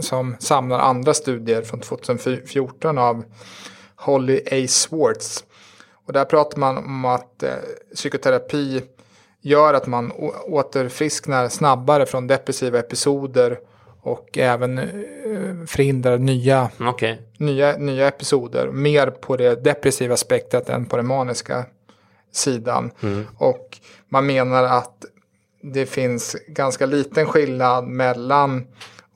[0.00, 3.24] som samlar andra studier från 2014 av
[3.96, 4.66] Holly A.
[4.68, 5.44] Swartz.
[6.06, 7.50] Och där pratar man om att eh,
[7.94, 8.82] psykoterapi
[9.40, 10.12] gör att man
[10.46, 13.58] återfrisknar snabbare från depressiva episoder
[14.06, 17.22] och även eh, förhindrar nya Okej.
[17.38, 18.70] nya, nya episoder.
[18.70, 21.64] Mer på det depressiva spektrat än på den maniska
[22.32, 22.90] sidan.
[23.38, 25.04] Och man menar att
[25.62, 28.66] det finns ganska liten skillnad mellan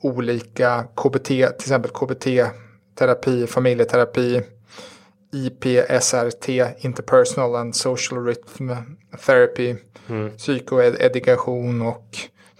[0.01, 4.41] olika KBT, till exempel KBT-terapi, familjeterapi,
[5.33, 6.49] IPSRT,
[6.85, 8.71] Interpersonal and Social Rhythm
[9.25, 9.75] Therapy,
[10.37, 12.07] psykoedukation och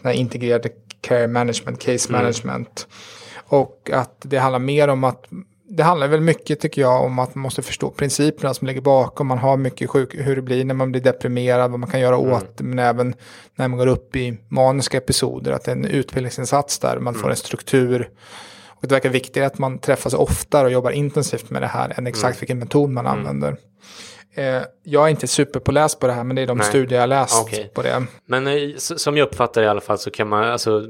[0.01, 0.69] den här integrerade
[1.11, 2.87] care management, case management.
[3.35, 5.25] Och att det handlar mer om att
[5.69, 9.27] det handlar väl mycket tycker jag om att man måste förstå principerna som ligger bakom.
[9.27, 12.17] Man har mycket sjuk, hur det blir när man blir deprimerad, vad man kan göra
[12.17, 13.13] åt det, men även
[13.55, 17.29] när man går upp i maniska episoder, att det är en utbildningsinsats där, man får
[17.29, 18.09] en struktur.
[18.67, 22.07] Och det verkar viktigare att man träffas oftare och jobbar intensivt med det här än
[22.07, 22.39] exakt mm.
[22.39, 23.19] vilken metod man mm.
[23.19, 23.57] använder.
[24.33, 26.67] Eh, jag är inte superpåläst på det här, men det är de Nej.
[26.67, 27.67] studier jag läst okay.
[27.67, 28.05] på det.
[28.25, 30.83] Men eh, som jag uppfattar det i alla fall så kan man, alltså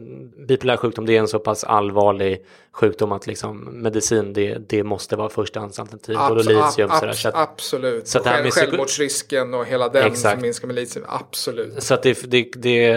[0.47, 5.15] bipolär sjukdom det är en så pass allvarlig sjukdom att liksom medicin det, det måste
[5.15, 6.17] vara förstahandsalternativ.
[6.17, 8.07] Abs och litium, ab så att, absolut.
[8.07, 10.33] Så att Själv, självmordsrisken och hela den Exakt.
[10.33, 11.83] som minskar med litium, absolut.
[11.83, 12.93] Så att det, det, det,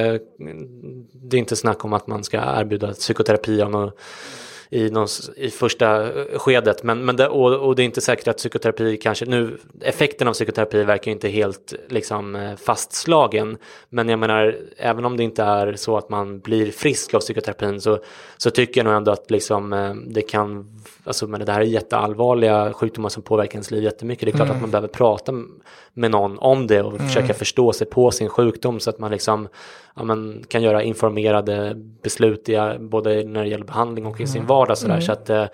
[1.13, 3.91] det är inte snack om att man ska erbjuda psykoterapi av någon
[4.75, 6.83] i, någon, i första eh, skedet.
[6.83, 10.33] Men, men det, och, och, det är inte säkert att psykoterapi kanske, nu effekten av
[10.33, 13.57] psykoterapi verkar inte helt liksom eh, fastslagen.
[13.89, 17.81] Men jag menar, även om det inte är så att man blir frisk av psykoterapin
[17.81, 17.99] så,
[18.37, 21.64] så tycker jag nog ändå att liksom, eh, det kan, alltså men det här är
[21.64, 24.27] jätteallvarliga sjukdomar som påverkar ens liv jättemycket.
[24.27, 24.57] Det är klart mm.
[24.57, 25.33] att man behöver prata
[25.95, 27.07] med någon om det och mm.
[27.07, 29.49] försöka förstå sig på sin sjukdom så att man liksom
[29.97, 34.37] ja, men, kan göra informerade beslut i, både när det gäller behandling och i sin
[34.37, 34.49] mm.
[34.49, 34.79] vardag.
[34.79, 34.95] Sådär.
[34.95, 35.03] Mm.
[35.03, 35.47] Så att, eh,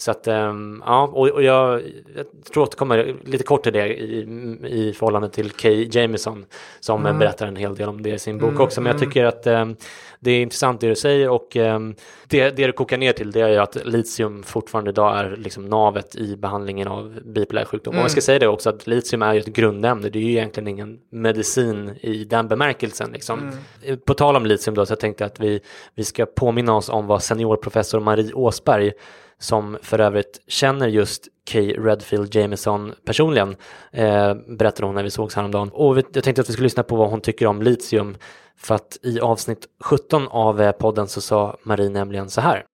[0.00, 1.82] så att, ehm, ja, och, och jag,
[2.16, 4.20] jag tror att kommer lite kort till det i,
[4.64, 6.44] i förhållande till Kay Jamison
[6.80, 7.18] som mm.
[7.18, 8.60] berättar en hel del om det i sin bok mm.
[8.60, 8.80] också.
[8.80, 9.76] Men jag tycker att um,
[10.20, 11.94] det är intressant det du säger och um,
[12.28, 15.66] det, det du kokar ner till det är ju att litium fortfarande idag är liksom
[15.66, 17.92] navet i behandlingen av bipolär sjukdom.
[17.92, 18.00] Mm.
[18.00, 20.30] Och jag ska säga det också att litium är ju ett grundämne, det är ju
[20.30, 23.10] egentligen ingen medicin i den bemärkelsen.
[23.12, 23.52] Liksom.
[23.84, 23.98] Mm.
[23.98, 25.60] På tal om litium då så jag tänkte att vi,
[25.94, 28.92] vi ska påminna oss om vad seniorprofessor Marie Åsberg
[29.40, 33.56] som för övrigt känner just Kay Redfield Jameson personligen,
[33.92, 35.70] eh, berättade hon när vi sågs häromdagen.
[35.72, 38.16] Och jag tänkte att vi skulle lyssna på vad hon tycker om litium,
[38.56, 42.64] för att i avsnitt 17 av eh, podden så sa Marie nämligen så här.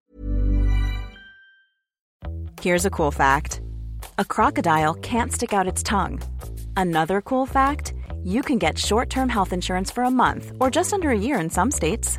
[2.63, 3.61] Here's a cool fact.
[4.17, 6.21] A crocodile can't stick out its tongue.
[6.77, 7.93] Another cool fact,
[8.25, 11.51] you can get short-term health insurance for a month or just under a year in
[11.51, 12.19] some states.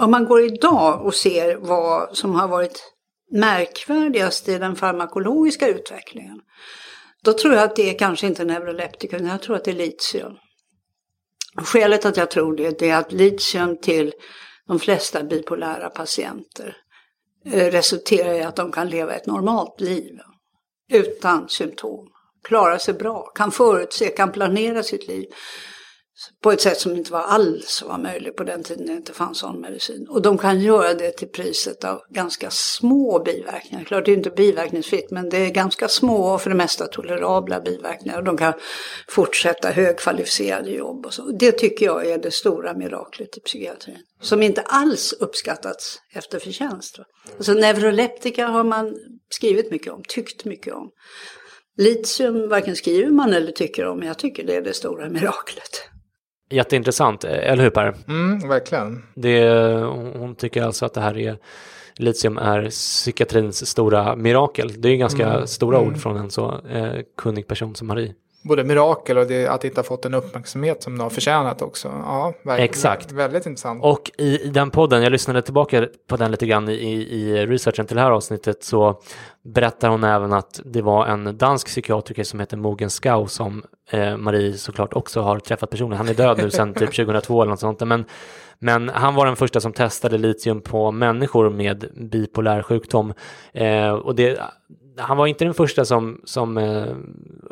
[0.00, 2.92] Om man går idag och ser vad som har varit
[3.30, 6.40] märkvärdigast i den farmakologiska utvecklingen,
[7.24, 10.32] då tror jag att det är kanske inte neuroleptikum, jag tror att det är litium.
[11.56, 14.12] Skälet att jag tror det, det är att litium till
[14.66, 16.76] de flesta bipolära patienter
[17.46, 20.18] eh, resulterar i att de kan leva ett normalt liv
[20.92, 22.08] utan symptom.
[22.44, 25.26] Klara sig bra, kan förutse, kan planera sitt liv
[26.42, 29.38] på ett sätt som inte var alls var möjligt på den tiden det inte fanns
[29.38, 30.06] sån medicin.
[30.08, 33.84] Och de kan göra det till priset av ganska små biverkningar.
[33.84, 37.60] Klart det är inte biverkningsfritt men det är ganska små och för det mesta tolerabla
[37.60, 38.18] biverkningar.
[38.18, 38.52] Och de kan
[39.08, 41.22] fortsätta högkvalificerade jobb och så.
[41.22, 43.98] Det tycker jag är det stora miraklet i psykiatrin.
[44.22, 46.98] Som inte alls uppskattats efter förtjänst.
[47.36, 48.94] Alltså neuroleptika har man
[49.28, 50.90] skrivit mycket om, tyckt mycket om.
[51.76, 55.89] Litium varken skriver man eller tycker om, men jag tycker det är det stora miraklet.
[56.50, 57.94] Jätteintressant, eller hur Per?
[58.08, 59.02] Mm, verkligen.
[59.14, 59.50] Det,
[60.16, 61.36] hon tycker alltså att det här är
[61.96, 64.72] litium är psykiatrins stora mirakel.
[64.78, 65.46] Det är ganska mm.
[65.46, 65.90] stora mm.
[65.90, 68.14] ord från en så eh, kunnig person som Marie.
[68.42, 71.62] Både mirakel och det, att det inte har fått en uppmärksamhet som det har förtjänat
[71.62, 71.88] också.
[71.88, 72.70] Ja, verkligen.
[72.70, 73.12] Exakt.
[73.12, 73.84] Väldigt intressant.
[73.84, 77.86] Och i, i, den podden, jag lyssnade tillbaka på den lite grann i, i researchen
[77.86, 79.00] till det här avsnittet, så
[79.44, 84.16] berättar hon även att det var en dansk psykiatriker som heter Mogen Skau som eh,
[84.16, 85.98] Marie såklart också har träffat personligen.
[85.98, 87.80] Han är död nu sedan typ 2002 eller något sånt.
[87.80, 88.04] Men,
[88.58, 93.12] men han var den första som testade litium på människor med bipolär sjukdom.
[93.52, 94.40] Eh, och det
[95.00, 96.94] han var inte den första som, som eh,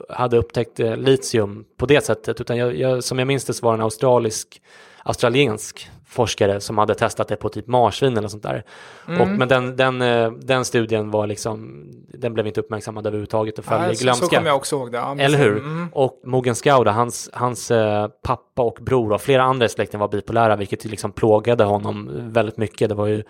[0.08, 3.64] hade upptäckt eh, litium på det sättet, utan jag, jag, som jag minns det så
[3.64, 4.62] var han australisk,
[5.02, 8.64] australiensk forskare som hade testat det på typ marsvin eller sånt där.
[9.08, 9.20] Mm.
[9.20, 13.64] Och, men den, den, eh, den studien var liksom, den blev inte uppmärksammad överhuvudtaget och
[13.64, 14.36] föll i så, så glömska.
[14.36, 14.98] kommer jag också ihåg det.
[14.98, 15.58] Ja, Eller hur?
[15.58, 15.88] Mm.
[15.92, 20.08] Och Mogen Skauda, hans, hans eh, pappa och bror och flera andra i släkten var
[20.08, 22.88] bipolära, vilket liksom plågade honom väldigt mycket.
[22.88, 23.22] Det var ju,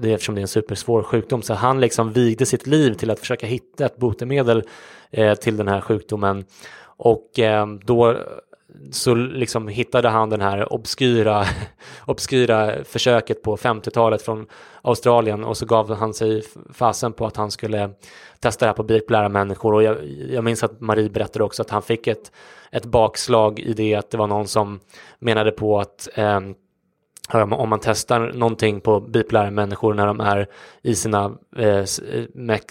[0.00, 3.10] det är eftersom det är en supersvår sjukdom, så han liksom vigde sitt liv till
[3.10, 4.62] att försöka hitta ett botemedel
[5.10, 6.44] eh, till den här sjukdomen.
[6.98, 8.16] Och eh, då
[8.90, 11.44] så liksom hittade han den här obskyra,
[12.06, 14.46] obskyra försöket på 50-talet från
[14.82, 17.90] Australien och så gav han sig fasen på att han skulle
[18.40, 19.74] testa det här på bipolära människor.
[19.74, 22.32] Och jag, jag minns att Marie berättade också att han fick ett,
[22.70, 24.80] ett bakslag i det att det var någon som
[25.18, 26.40] menade på att eh,
[27.32, 30.46] om om man testar någonting på bipolära människor när de är
[30.82, 31.84] i sina eh, eh,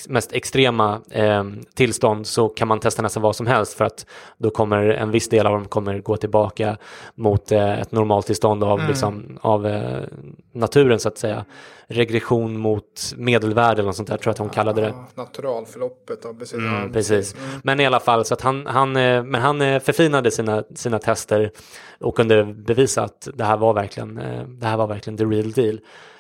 [0.07, 1.43] mest extrema eh,
[1.75, 4.05] tillstånd så kan man testa nästan vad som helst för att
[4.37, 6.77] då kommer en viss del av dem kommer gå tillbaka
[7.15, 10.03] mot eh, ett normaltillstånd av, liksom, av eh,
[10.51, 11.45] naturen så att säga.
[11.87, 14.87] Regression mot medelvärde eller något sånt där tror jag att hon kallade det.
[14.87, 16.53] Ja, naturalförloppet av precis.
[16.53, 17.35] Mm, ja, precis.
[17.63, 20.99] Men i alla fall så att han, han, eh, men han eh, förfinade sina, sina
[20.99, 21.51] tester
[21.99, 25.51] och kunde bevisa att det här var verkligen, eh, det här var verkligen the real
[25.51, 25.79] deal.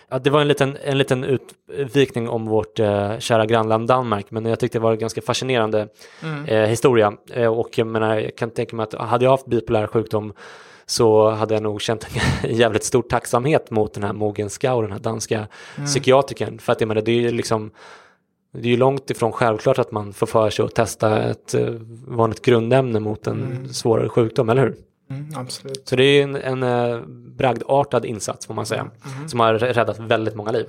[0.09, 4.45] Ja, det var en liten, en liten utvikning om vårt eh, kära grannland Danmark, men
[4.45, 5.87] jag tyckte det var en ganska fascinerande
[6.47, 7.13] eh, historia.
[7.31, 10.33] Eh, och jag menar, jag kan tänka mig att hade jag haft bipolär sjukdom
[10.85, 12.07] så hade jag nog känt
[12.43, 15.47] en jävligt stor tacksamhet mot den här Mogen Skau, den här danska
[15.85, 16.59] psykiatrikern.
[16.59, 17.71] För att jag menar, det är ju liksom
[18.51, 21.69] det är ju långt ifrån självklart att man får för sig att testa ett eh,
[22.07, 24.75] vanligt grundämne mot en svårare sjukdom, eller hur?
[25.09, 25.87] Mm, absolut.
[25.87, 26.99] Så det är en, en eh,
[27.37, 28.87] bragdartad insats får man säga,
[29.27, 30.65] som har räddat väldigt många liv.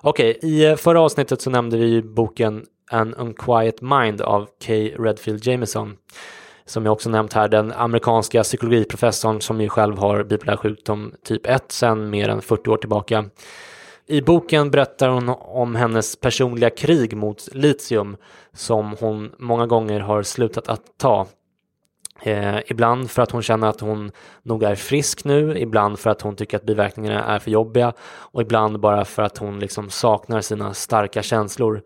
[0.00, 4.72] Okej, i eh, förra avsnittet så nämnde vi boken An Unquiet Mind av K.
[4.98, 5.96] Redfield Jameson.
[6.64, 11.46] Som jag också nämnt här, den amerikanska psykologiprofessorn som ju själv har bipolär sjukdom typ
[11.46, 13.24] 1 sedan mer än 40 år tillbaka.
[14.06, 18.16] I boken berättar hon om hennes personliga krig mot litium
[18.52, 21.26] som hon många gånger har slutat att ta.
[22.22, 24.10] Eh, ibland för att hon känner att hon
[24.42, 28.42] nog är frisk nu, ibland för att hon tycker att biverkningarna är för jobbiga och
[28.42, 31.82] ibland bara för att hon liksom saknar sina starka känslor.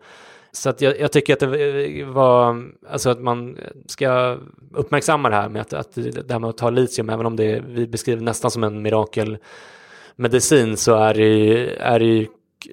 [0.57, 4.37] Så att jag, jag tycker att det eh, var, alltså att man ska
[4.73, 7.45] uppmärksamma det här med att, att det här med att ta litium, även om det
[7.51, 12.27] är, vi beskriver nästan som en mirakelmedicin så är det ju, är det ju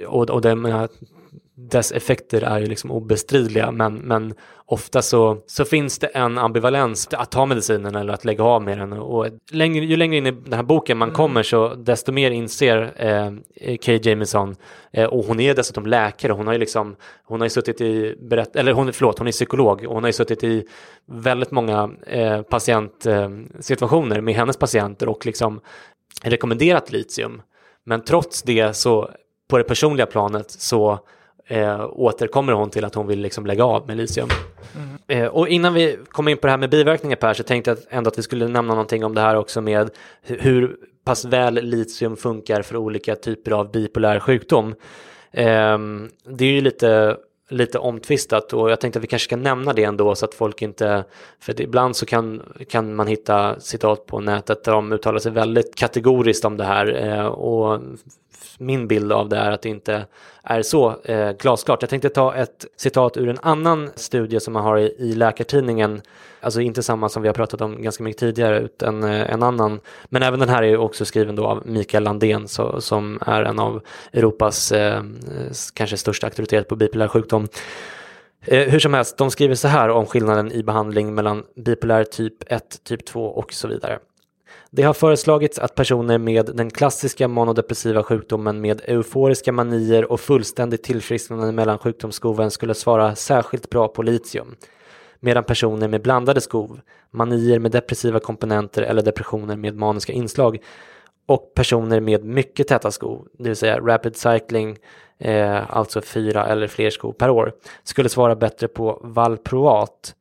[0.06, 0.88] och, och det,
[1.56, 4.34] dess effekter är ju liksom obestridliga men, men
[4.66, 8.78] ofta så, så finns det en ambivalens att ta medicinen eller att lägga av med
[8.78, 8.92] den.
[8.92, 12.92] Och längre, ju längre in i den här boken man kommer så desto mer inser
[12.96, 14.56] eh, Kay Jameson
[14.92, 18.16] eh, och hon är dessutom läkare, hon har ju liksom hon har ju suttit i,
[18.20, 19.84] berätt, eller hon, förlåt, hon är psykolog.
[19.86, 20.64] Och hon har ju suttit i
[21.06, 25.60] väldigt många eh, patientsituationer med hennes patienter och liksom
[26.22, 27.42] rekommenderat litium.
[27.84, 29.10] Men trots det så
[29.48, 30.98] på det personliga planet så
[31.46, 34.28] eh, återkommer hon till att hon vill liksom lägga av med litium.
[35.08, 37.78] Eh, och innan vi kommer in på det här med biverkningar Per så tänkte jag
[37.88, 39.90] ändå att vi skulle nämna någonting om det här också med
[40.26, 44.74] hu- hur pass väl litium funkar för olika typer av bipolär sjukdom.
[45.32, 47.16] Ehm, det är ju lite
[47.54, 50.62] lite omtvistat och jag tänkte att vi kanske ska nämna det ändå så att folk
[50.62, 51.04] inte,
[51.40, 55.32] för att ibland så kan, kan man hitta citat på nätet där de uttalar sig
[55.32, 57.80] väldigt kategoriskt om det här eh, och
[58.58, 60.06] min bild av det är att det inte
[60.42, 61.82] är så eh, glasklart.
[61.82, 66.02] Jag tänkte ta ett citat ur en annan studie som man har i, i Läkartidningen,
[66.40, 69.80] alltså inte samma som vi har pratat om ganska mycket tidigare, utan eh, en annan.
[70.04, 73.42] Men även den här är ju också skriven då av Mikael Landén så, som är
[73.42, 74.72] en av Europas
[75.74, 77.43] kanske största auktoritet på bipolär sjukdom.
[77.44, 82.04] Ehm, eh, hur som helst, de skriver så här om skillnaden i behandling mellan bipolär
[82.04, 83.98] typ 1, typ 2 och så vidare.
[84.70, 90.82] Det har föreslagits att personer med den klassiska monodepressiva sjukdomen med euforiska manier och fullständigt
[90.82, 94.56] tillfrisknande mellan sjukdomsskoven skulle svara särskilt bra på litium.
[95.20, 96.80] Medan personer med blandade skov,
[97.10, 100.58] manier med depressiva komponenter eller depressioner med maniska inslag
[101.26, 104.76] och personer med mycket täta skov, det vill säga rapid cycling,
[105.18, 110.14] eh, alltså fyra eller fler skov per år, skulle svara bättre på valproat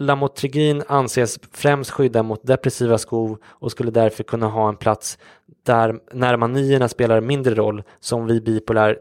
[0.00, 5.18] Lamotrigin anses främst skydda mot depressiva skov och skulle därför kunna ha en plats
[5.62, 8.98] där när manierna spelar mindre roll som vid bipolär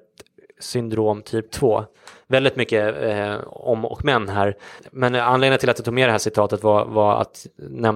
[0.60, 1.84] syndrom typ 2.
[2.29, 4.55] Väldigt mycket eh, om och men här.
[4.91, 7.91] Men anledningen till att jag tog med det här citatet var, var att nä,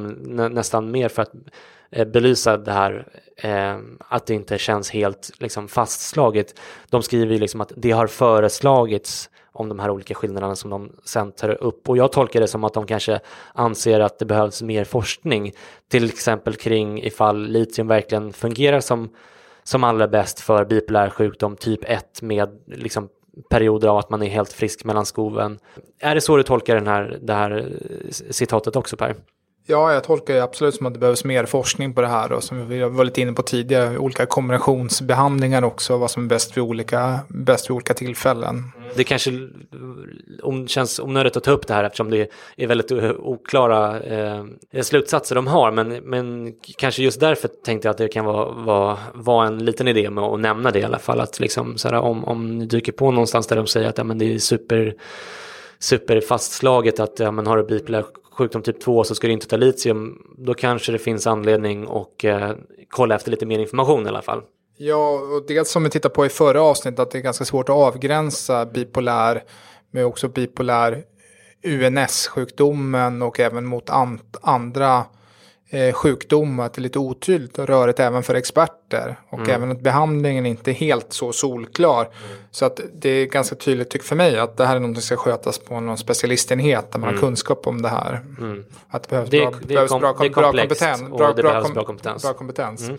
[0.49, 1.31] nästan mer för att
[1.91, 6.59] eh, belysa det här eh, att det inte känns helt liksom, fastslaget.
[6.89, 10.91] De skriver ju liksom att det har föreslagits om de här olika skillnaderna som de
[11.03, 11.89] sen tar upp.
[11.89, 13.19] Och jag tolkar det som att de kanske
[13.53, 15.51] anser att det behövs mer forskning,
[15.88, 19.09] till exempel kring ifall litium verkligen fungerar som,
[19.63, 23.09] som allra bäst för bipolär sjukdom typ 1 med liksom
[23.49, 25.59] perioder av att man är helt frisk mellan skoven.
[25.99, 29.15] Är det så du tolkar den här, det här eh, citatet också Per?
[29.66, 32.43] Ja, jag tolkar det absolut som att det behövs mer forskning på det här och
[32.43, 36.64] som vi var lite inne på tidigare, olika kombinationsbehandlingar också, vad som är bäst vid
[36.64, 38.55] olika, bäst vid olika tillfällen.
[38.55, 38.89] Mm.
[38.95, 39.47] Det kanske
[40.43, 44.45] om, känns onödigt att ta upp det här eftersom det är väldigt oklara eh,
[44.82, 48.97] slutsatser de har, men, men kanske just därför tänkte jag att det kan vara, vara,
[49.14, 51.95] vara en liten idé med att nämna det i alla fall, att liksom, så här,
[51.95, 54.95] om, om ni dyker på någonstans där de säger att ja, men det är super
[55.80, 59.57] superfastslaget att ja, men har du bipolär sjukdom typ 2 så ska du inte ta
[59.57, 62.51] litium, då kanske det finns anledning att eh,
[62.89, 64.41] kolla efter lite mer information i alla fall.
[64.77, 67.69] Ja, och dels som vi tittade på i förra avsnittet att det är ganska svårt
[67.69, 69.43] att avgränsa bipolär
[69.91, 71.03] med också bipolär
[71.63, 75.05] UNS-sjukdomen och även mot and andra
[75.72, 79.19] eh, sjukdom, att det är lite otydligt och rörigt även för experter.
[79.30, 79.51] Och mm.
[79.51, 82.01] även att behandlingen inte är helt så solklar.
[82.01, 82.38] Mm.
[82.51, 85.01] Så att det är ganska tydligt tycker för mig att det här är något som
[85.01, 87.22] ska skötas på någon specialistenhet där man mm.
[87.22, 88.22] har kunskap om det här.
[88.39, 88.65] Mm.
[88.89, 89.51] Att det behövs bra,
[91.84, 92.24] kompetens.
[92.24, 92.91] Bra, kompetens.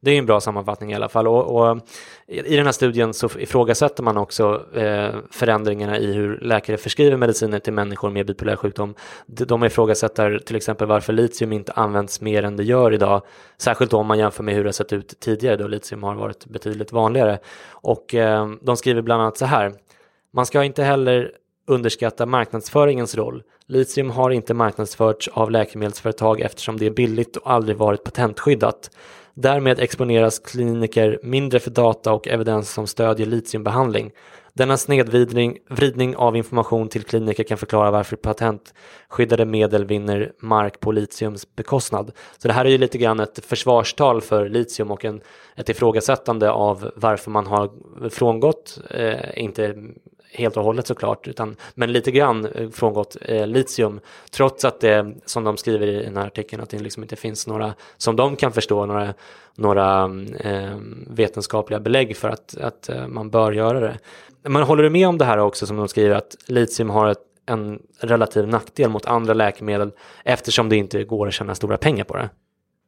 [0.00, 1.28] Det är en bra sammanfattning i alla fall.
[1.28, 1.78] Och, och
[2.26, 7.58] I den här studien så ifrågasätter man också eh, förändringarna i hur läkare förskriver mediciner
[7.58, 8.94] till människor med bipolär sjukdom.
[9.26, 13.22] De, de ifrågasätter till exempel varför litium inte används mer än det gör idag.
[13.58, 16.46] Särskilt om man jämför med hur det har sett ut tidigare då litium har varit
[16.46, 17.38] betydligt vanligare.
[17.70, 19.72] Och eh, de skriver bland annat så här.
[20.32, 21.32] Man ska inte heller
[21.66, 23.42] underskatta marknadsföringens roll.
[23.66, 28.90] Litium har inte marknadsförts av läkemedelsföretag eftersom det är billigt och aldrig varit patentskyddat.
[29.38, 34.10] Därmed exponeras kliniker mindre för data och evidens som stödjer litiumbehandling.
[34.52, 41.56] Denna snedvridning av information till kliniker kan förklara varför patentskyddade medel vinner mark på litiums
[41.56, 42.12] bekostnad.
[42.38, 45.20] Så det här är ju lite grann ett försvarstal för litium och en,
[45.56, 47.70] ett ifrågasättande av varför man har
[48.10, 49.74] frångått, eh, inte
[50.36, 55.14] helt och hållet såklart, utan, men lite grann eh, frångått eh, litium, trots att det,
[55.24, 58.36] som de skriver i den här artikeln, att det liksom inte finns några, som de
[58.36, 59.14] kan förstå, några,
[59.54, 60.10] några
[60.40, 60.76] eh,
[61.06, 63.98] vetenskapliga belägg för att, att eh, man bör göra det.
[64.42, 67.18] Men håller du med om det här också som de skriver, att litium har ett,
[67.46, 69.92] en relativ nackdel mot andra läkemedel
[70.24, 72.30] eftersom det inte går att tjäna stora pengar på det?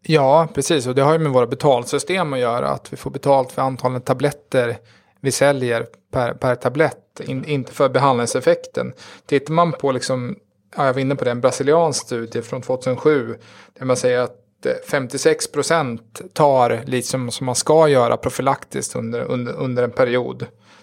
[0.03, 0.87] Ja, precis.
[0.87, 2.69] Och det har ju med våra betalsystem att göra.
[2.69, 4.77] Att vi får betalt för antalet tabletter
[5.21, 8.93] vi säljer per, per tablett, in, inte för behandlingseffekten.
[9.27, 10.37] Tittar man på, liksom,
[10.77, 13.37] ja, jag var inne på det, en brasiliansk studie från 2007,
[13.79, 14.45] där man säger att
[14.91, 20.39] 56 procent tar liksom som man ska göra profylaktiskt under, under, under en period.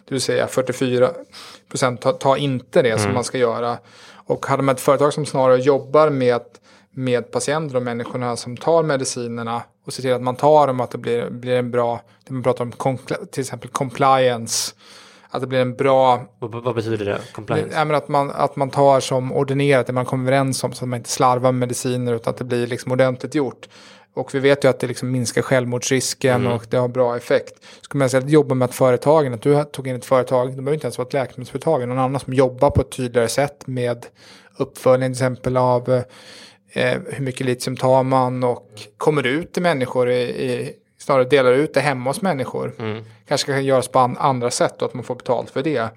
[0.05, 1.09] Det vill säga 44
[1.69, 3.03] procent tar, tar, inte det mm.
[3.03, 3.77] som man ska göra.
[4.27, 6.41] Och hade man ett företag som snarare jobbar med
[6.95, 10.91] med patienter och människorna som tar medicinerna och ser till att man tar dem, att
[10.91, 12.97] det blir, blir en bra, det man pratar om
[13.31, 14.75] till exempel compliance,
[15.29, 16.25] att det blir en bra...
[16.39, 17.19] Vad, vad betyder det?
[17.33, 17.75] Compliance?
[17.75, 20.89] Ja, att, man, att man tar som ordinerat, det man kommer överens om, så att
[20.89, 23.67] man inte slarvar med mediciner utan att det blir liksom ordentligt gjort.
[24.13, 26.53] Och vi vet ju att det liksom minskar självmordsrisken mm.
[26.53, 27.53] och det har bra effekt.
[27.81, 30.55] Skulle man säga att jobba med att företagen, att du tog in ett företag, det
[30.55, 34.05] behöver inte ens vara ett läkemedelsföretag, någon annan som jobbar på ett tydligare sätt med
[34.57, 36.03] uppföljning till exempel av
[36.75, 41.53] eh, hur mycket litium tar man och kommer ut till människor i, i snarare delar
[41.53, 42.73] ut det hemma hos människor.
[42.79, 43.03] Mm.
[43.27, 45.89] Kanske kan göras på an andra sätt och att man får betalt för det.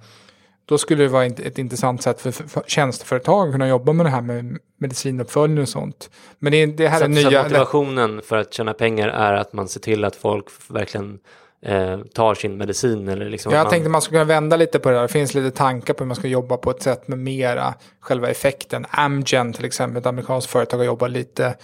[0.65, 4.11] Då skulle det vara ett intressant sätt för, för tjänsteföretag att kunna jobba med det
[4.11, 6.11] här med medicinuppföljning och sånt.
[6.39, 7.31] Men det, det här så, är nya...
[7.31, 11.19] Så motivationen för att tjäna pengar är att man ser till att folk verkligen
[11.63, 13.09] eh, tar sin medicin.
[13.09, 13.71] Eller liksom jag man...
[13.71, 15.03] tänkte man skulle kunna vända lite på det där.
[15.03, 18.29] Det finns lite tankar på hur man ska jobba på ett sätt med mera själva
[18.29, 18.87] effekten.
[18.91, 21.55] Amgen till exempel, ett amerikanskt företag har jobbat lite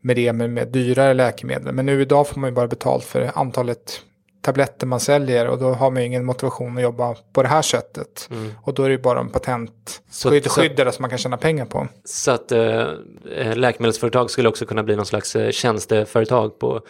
[0.00, 1.74] med det med, med dyrare läkemedel.
[1.74, 4.00] Men nu idag får man ju bara betalt för antalet
[4.42, 7.62] tabletter man säljer och då har man ju ingen motivation att jobba på det här
[7.62, 8.28] sättet.
[8.30, 8.52] Mm.
[8.62, 11.88] Och då är det ju bara en patentskyddare som man kan tjäna pengar på.
[12.04, 12.86] Så att eh,
[13.54, 16.80] läkemedelsföretag skulle också kunna bli någon slags eh, tjänsteföretag på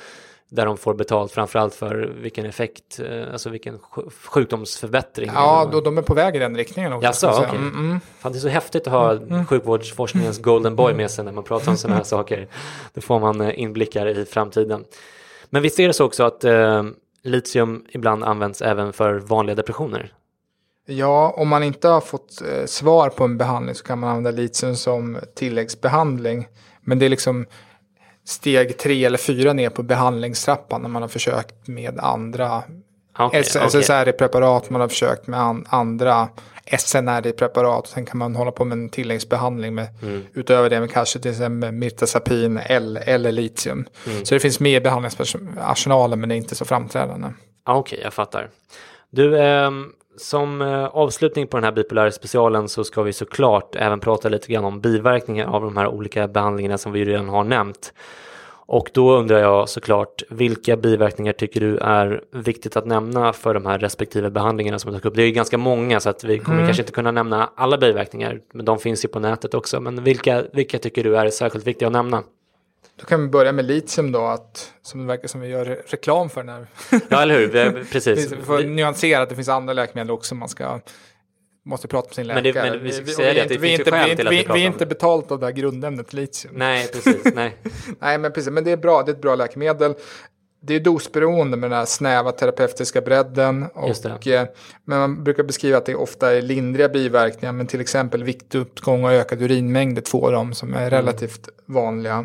[0.53, 3.78] där de får betalt framförallt för vilken effekt, eh, alltså vilken
[4.24, 5.30] sjukdomsförbättring.
[5.34, 7.07] Ja, då, de är på väg i den riktningen också.
[7.07, 7.57] Jaså, okay.
[7.57, 8.00] mm, mm.
[8.18, 9.28] Fan, det är så häftigt att ha mm.
[9.30, 9.46] mm.
[9.46, 12.48] sjukvårdsforskningens golden boy med sig när man pratar om sådana här saker.
[12.94, 14.84] Då får man eh, inblickar i framtiden.
[15.50, 16.82] Men visst är det så också att eh,
[17.22, 20.12] litium ibland används även för vanliga depressioner?
[20.86, 24.30] Ja, om man inte har fått eh, svar på en behandling så kan man använda
[24.30, 26.48] litium som tilläggsbehandling.
[26.80, 27.46] Men det är liksom
[28.24, 32.62] steg tre eller fyra ner på behandlingstrappan när man har försökt med andra
[33.18, 36.28] okay, SSRI-preparat, man har försökt med an, andra
[36.78, 37.86] SNRI-preparat.
[37.86, 40.22] Sen kan man hålla på med en tilläggsbehandling med, Mm.
[40.34, 43.86] utöver det med kanske till exempel mirtazapin eller, eller litium.
[44.06, 44.24] Mm.
[44.24, 47.28] Så det finns med i behandlingsarsenalen men det är inte så framträdande.
[47.66, 48.50] Okej, jag fattar.
[49.10, 49.92] Du, ehm,
[50.22, 54.52] som eh, avslutning på den här bipolära specialen så ska vi såklart även prata lite
[54.52, 57.92] grann om biverkningar av de här olika behandlingarna som vi redan har nämnt.
[58.66, 63.66] Och då undrar jag såklart, vilka biverkningar tycker du är viktigt att nämna för de
[63.66, 65.14] här respektive behandlingarna som du tagit upp?
[65.14, 66.66] Det är ju ganska många så att vi kommer Mm.
[66.68, 69.80] kanske inte kunna nämna alla biverkningar, men de finns ju på nätet också.
[69.80, 72.22] Men vilka, vilka tycker du är särskilt viktiga att nämna?
[72.97, 75.80] Då kan vi börja med litium då, att, som det verkar som vi gör re-
[75.86, 76.66] reklam för här.
[77.09, 77.49] Ja, eller hur?
[77.49, 78.32] Vi, precis.
[78.32, 80.80] Vi får nyansera att det finns andra läkemedel också man ska
[81.64, 82.70] måste prata med sin Men det- läkare.
[82.70, 82.93] men vi
[83.34, 85.30] det, att det inte- vi är inte- vi inte- vi vi- Vi är inte betalt
[85.30, 86.55] av det här grundämnet litium.
[86.57, 87.34] Nej, precis.
[87.34, 87.57] Nej.
[88.01, 88.51] Nej, men precis.
[88.51, 89.03] Men det är bra.
[89.03, 89.95] Det är ett bra läkemedel.
[90.64, 93.62] Det är dosberoende med den här snäva terapeutiska bredden.
[93.74, 94.47] Och, eh,
[94.84, 97.53] men man brukar beskriva att det ofta är lindriga biverkningar.
[97.53, 100.82] Men till exempel viktuppgång och ökad urinmängd är två av dem som Mm.
[100.82, 102.24] är relativt vanliga.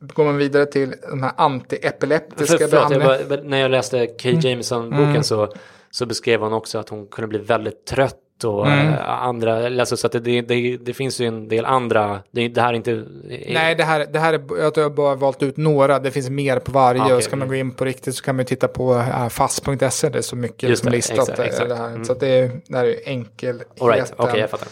[0.00, 3.42] Går man vidare till de här antiepileptiska För, behandlingarna.
[3.44, 5.22] när jag läste Kay Jameson-boken Mm.
[5.22, 5.52] så,
[5.90, 8.88] så beskrev hon också att hon kunde bli väldigt trött och Mm.
[8.88, 12.60] eh, andra, alltså, så att det, det, det, finns ju en del andra, det, det
[12.60, 13.04] här är inte...
[13.48, 15.98] Nej, det här, det här är, jag har bara valt ut några.
[15.98, 17.00] Det finns mer på varje.
[17.00, 17.16] Ah, okej.
[17.16, 20.08] Och ska man gå in på riktigt så kan man titta på äh, fast.se.
[20.08, 21.18] Det är så mycket Just som det, listat.
[21.18, 21.68] exakt, eh, exakt.
[21.68, 21.88] Det här.
[21.88, 22.04] Mm.
[22.04, 23.72] Så det, är, det här är enkelheten.
[23.80, 24.68] All right, okej, jag fattar.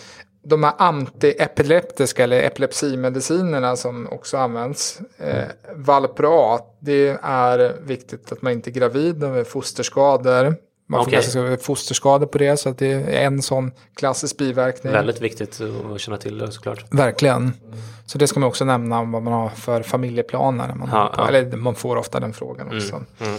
[0.48, 5.00] De här antiepileptiska eller epilepsimedicinerna som också används.
[5.18, 5.44] Eh,
[5.74, 10.56] Valproat, det är viktigt att man inte är gravid med fosterskador.
[10.90, 14.92] Man får ganska fosterskador på det, så att det är en sån klassisk biverkning.
[14.92, 15.60] Väldigt viktigt
[15.94, 16.84] att känna till det, såklart.
[16.90, 17.52] Verkligen.
[18.06, 20.74] Så det ska man också nämna om vad man har för familjeplaner.
[20.74, 21.28] Man på, ja.
[21.28, 23.02] Eller man får ofta den frågan också.
[23.20, 23.38] Mm.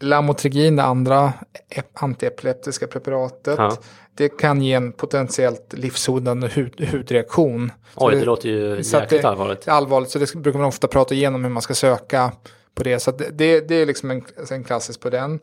[0.00, 1.32] Lamotrigin, det andra
[1.70, 3.58] ep- antiepileptiska preparatet.
[3.58, 3.76] Ja.
[4.14, 7.72] Det kan ge en potentiellt livshotande hud, hudreaktion.
[7.94, 9.62] Oj, det låter ju jäkligt det- allvarligt.
[9.62, 12.32] Det är allvarligt, så det brukar man ofta prata igenom hur man ska söka
[12.74, 12.98] på det.
[13.00, 15.40] Så det, det, det är liksom en, en klassisk på den.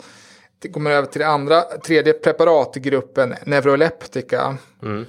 [0.60, 4.58] Det man över till det andra, tredje preparat i gruppen, neuroleptika.
[4.84, 5.06] Mm.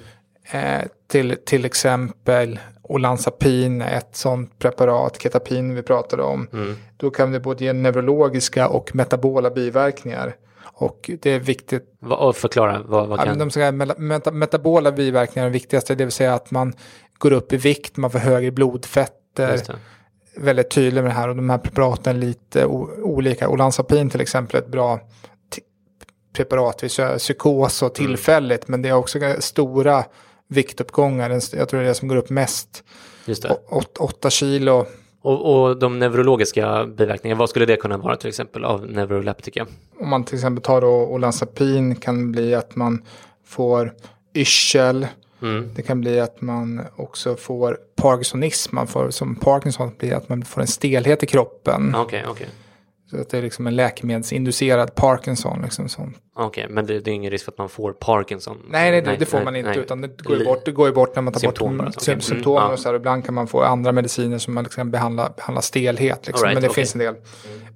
[0.51, 6.47] Eh, till, till exempel Olanzapin, ett sånt preparat, ketapin vi pratade om.
[6.53, 6.75] Mm.
[6.97, 10.35] Då kan det både ge neurologiska och metabola biverkningar.
[10.63, 11.83] Och det är viktigt.
[12.09, 13.37] Och förklara, vad, vad kan...
[13.37, 16.73] de ska, meta, meta, metabola biverkningar är det viktigaste, det vill säga att man
[17.17, 19.61] går upp i vikt, man får högre blodfetter.
[20.37, 23.49] Väldigt tydlig med det här och de här preparaten är lite olika.
[23.49, 24.99] Olanzapin till exempel är ett bra
[26.33, 30.05] preparat vid psy- psykos och tillfälligt, men det är också stora
[30.49, 31.29] viktuppgångar.
[31.29, 32.83] Jag tror det är det som går upp mest.
[33.25, 33.57] Just det.
[33.99, 34.85] 8 kilo.
[35.21, 39.67] Och, och de neurologiska biverkningarna, vad skulle det kunna vara till exempel av neuroleptika?
[39.99, 43.03] Om man till exempel tar då Olanzapin kan bli att man
[43.45, 43.93] får
[44.33, 45.07] yrsel.
[45.41, 45.71] Mm.
[45.75, 48.75] Det kan bli att man också får Parkinsonism.
[48.75, 51.95] Man får, som Parkinson blir att man får en stelhet i kroppen.
[51.95, 52.47] Okej, okej.
[53.09, 55.61] Så att det är liksom en läkemedelsinducerad Parkinson.
[55.61, 56.17] Liksom sånt.
[56.35, 58.57] Okej, men det, det är ingen risk för att man får Parkinson?
[58.69, 59.69] Nej, nej, det, det får nej, man inte.
[59.69, 59.79] nej.
[59.79, 61.99] Utan det går, ju bort, det går ju bort när man tar Symptom bort så.
[61.99, 62.21] sy- Okej.
[62.21, 62.57] symptom.
[62.57, 62.95] Mm, och så här.
[62.95, 66.27] Ibland kan man få andra mediciner som man liksom behandlar, behandlar stelhet.
[66.27, 66.45] Liksom.
[66.45, 66.75] Right, Men det okej.
[66.83, 67.15] finns en del.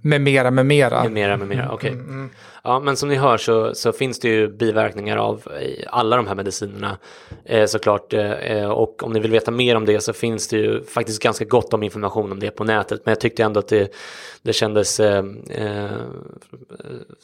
[0.01, 1.03] Med mera, med mera.
[1.03, 1.91] Med mera, med mera, okej.
[1.91, 2.29] Mm,
[2.65, 6.27] Ja, men som ni hör så, så finns det ju biverkningar av eh, alla de
[6.27, 6.97] här medicinerna
[7.45, 8.13] eh, såklart.
[8.13, 11.23] Eh, eh, och om ni vill veta mer om det så finns det ju faktiskt
[11.23, 13.01] ganska gott om information om det på nätet.
[13.05, 13.93] Men jag tyckte ändå att det,
[14.41, 15.91] det kändes eh, eh,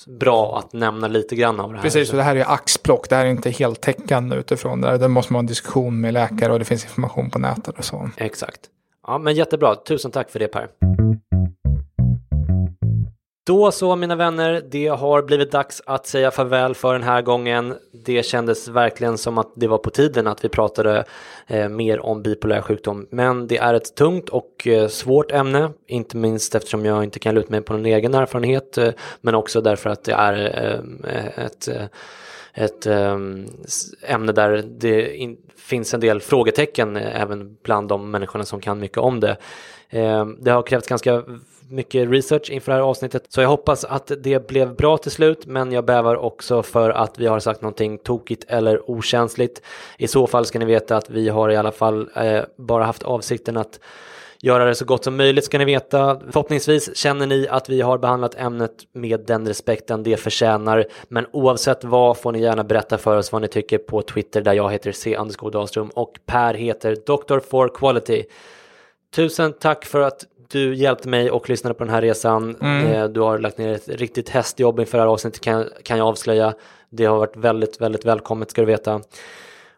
[0.08, 1.84] bra att nämna lite grann av det här.
[1.84, 3.10] Precis, och det här är axplock.
[3.10, 4.82] Det här är inte heltäckande utifrån.
[4.82, 7.78] Där, där måste man ha en diskussion med läkare och det finns information på nätet
[7.78, 8.10] och så.
[8.18, 8.60] Exakt.
[9.08, 9.76] Ja, men jättebra.
[9.76, 10.68] Tusen tack för det Per.
[13.50, 17.76] Då så mina vänner, det har blivit dags att säga farväl för den här gången.
[17.92, 21.06] Det kändes verkligen som att det var på tiden att vi pratade
[21.48, 23.08] eh, mer om bipolär sjukdom.
[23.12, 27.36] Men det är ett tungt och eh, svårt ämne, inte minst eftersom jag inte kan
[27.36, 28.90] luta mig på någon egen erfarenhet, eh,
[29.22, 30.34] men också därför att det är
[31.08, 31.86] eh, ett eh,
[32.54, 33.46] ett ehm,
[34.02, 38.80] ämne där det in, finns en del frågetecken eh, även bland de människorna som kan
[38.80, 39.38] mycket om det.
[39.90, 41.24] Ehm, det har krävts ganska
[41.70, 45.46] mycket research inför det här avsnittet så jag hoppas att det blev bra till slut
[45.46, 49.62] men jag bävar också för att vi har sagt någonting tokigt eller okänsligt.
[49.98, 53.04] I så fall ska ni veta att vi har i alla fall eh, bara haft
[53.04, 53.80] avsikten att
[54.42, 56.20] göra det så gott som möjligt ska ni veta.
[56.26, 60.86] Förhoppningsvis känner ni att vi har behandlat ämnet med den respekten det förtjänar.
[61.08, 64.54] Men oavsett vad får ni gärna berätta för oss vad ni tycker på Twitter där
[64.54, 65.18] jag heter C.
[65.52, 67.40] Dahlström och Per heter Dr.
[67.40, 68.24] for Quality
[69.16, 72.56] tusen tack för att du hjälpte mig och lyssnade på den här resan.
[72.62, 72.86] Mm.
[72.86, 76.08] Eh, Du har lagt ner ett riktigt hästjobb inför det här avsnittet kan, kan jag
[76.08, 76.54] avslöja.
[76.90, 79.02] Det har varit väldigt, väldigt välkommet ska du veta.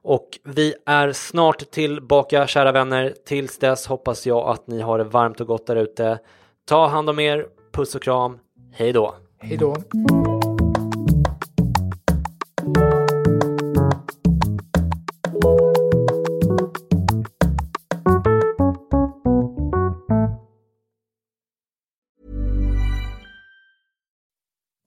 [0.03, 3.13] Och vi är snart tillbaka kära vänner.
[3.25, 6.19] Tills dess hoppas jag att ni har det varmt och gott där ute.
[6.67, 8.39] Ta hand om er, puss och kram,
[8.73, 9.15] hej då!
[9.39, 9.75] Hej då.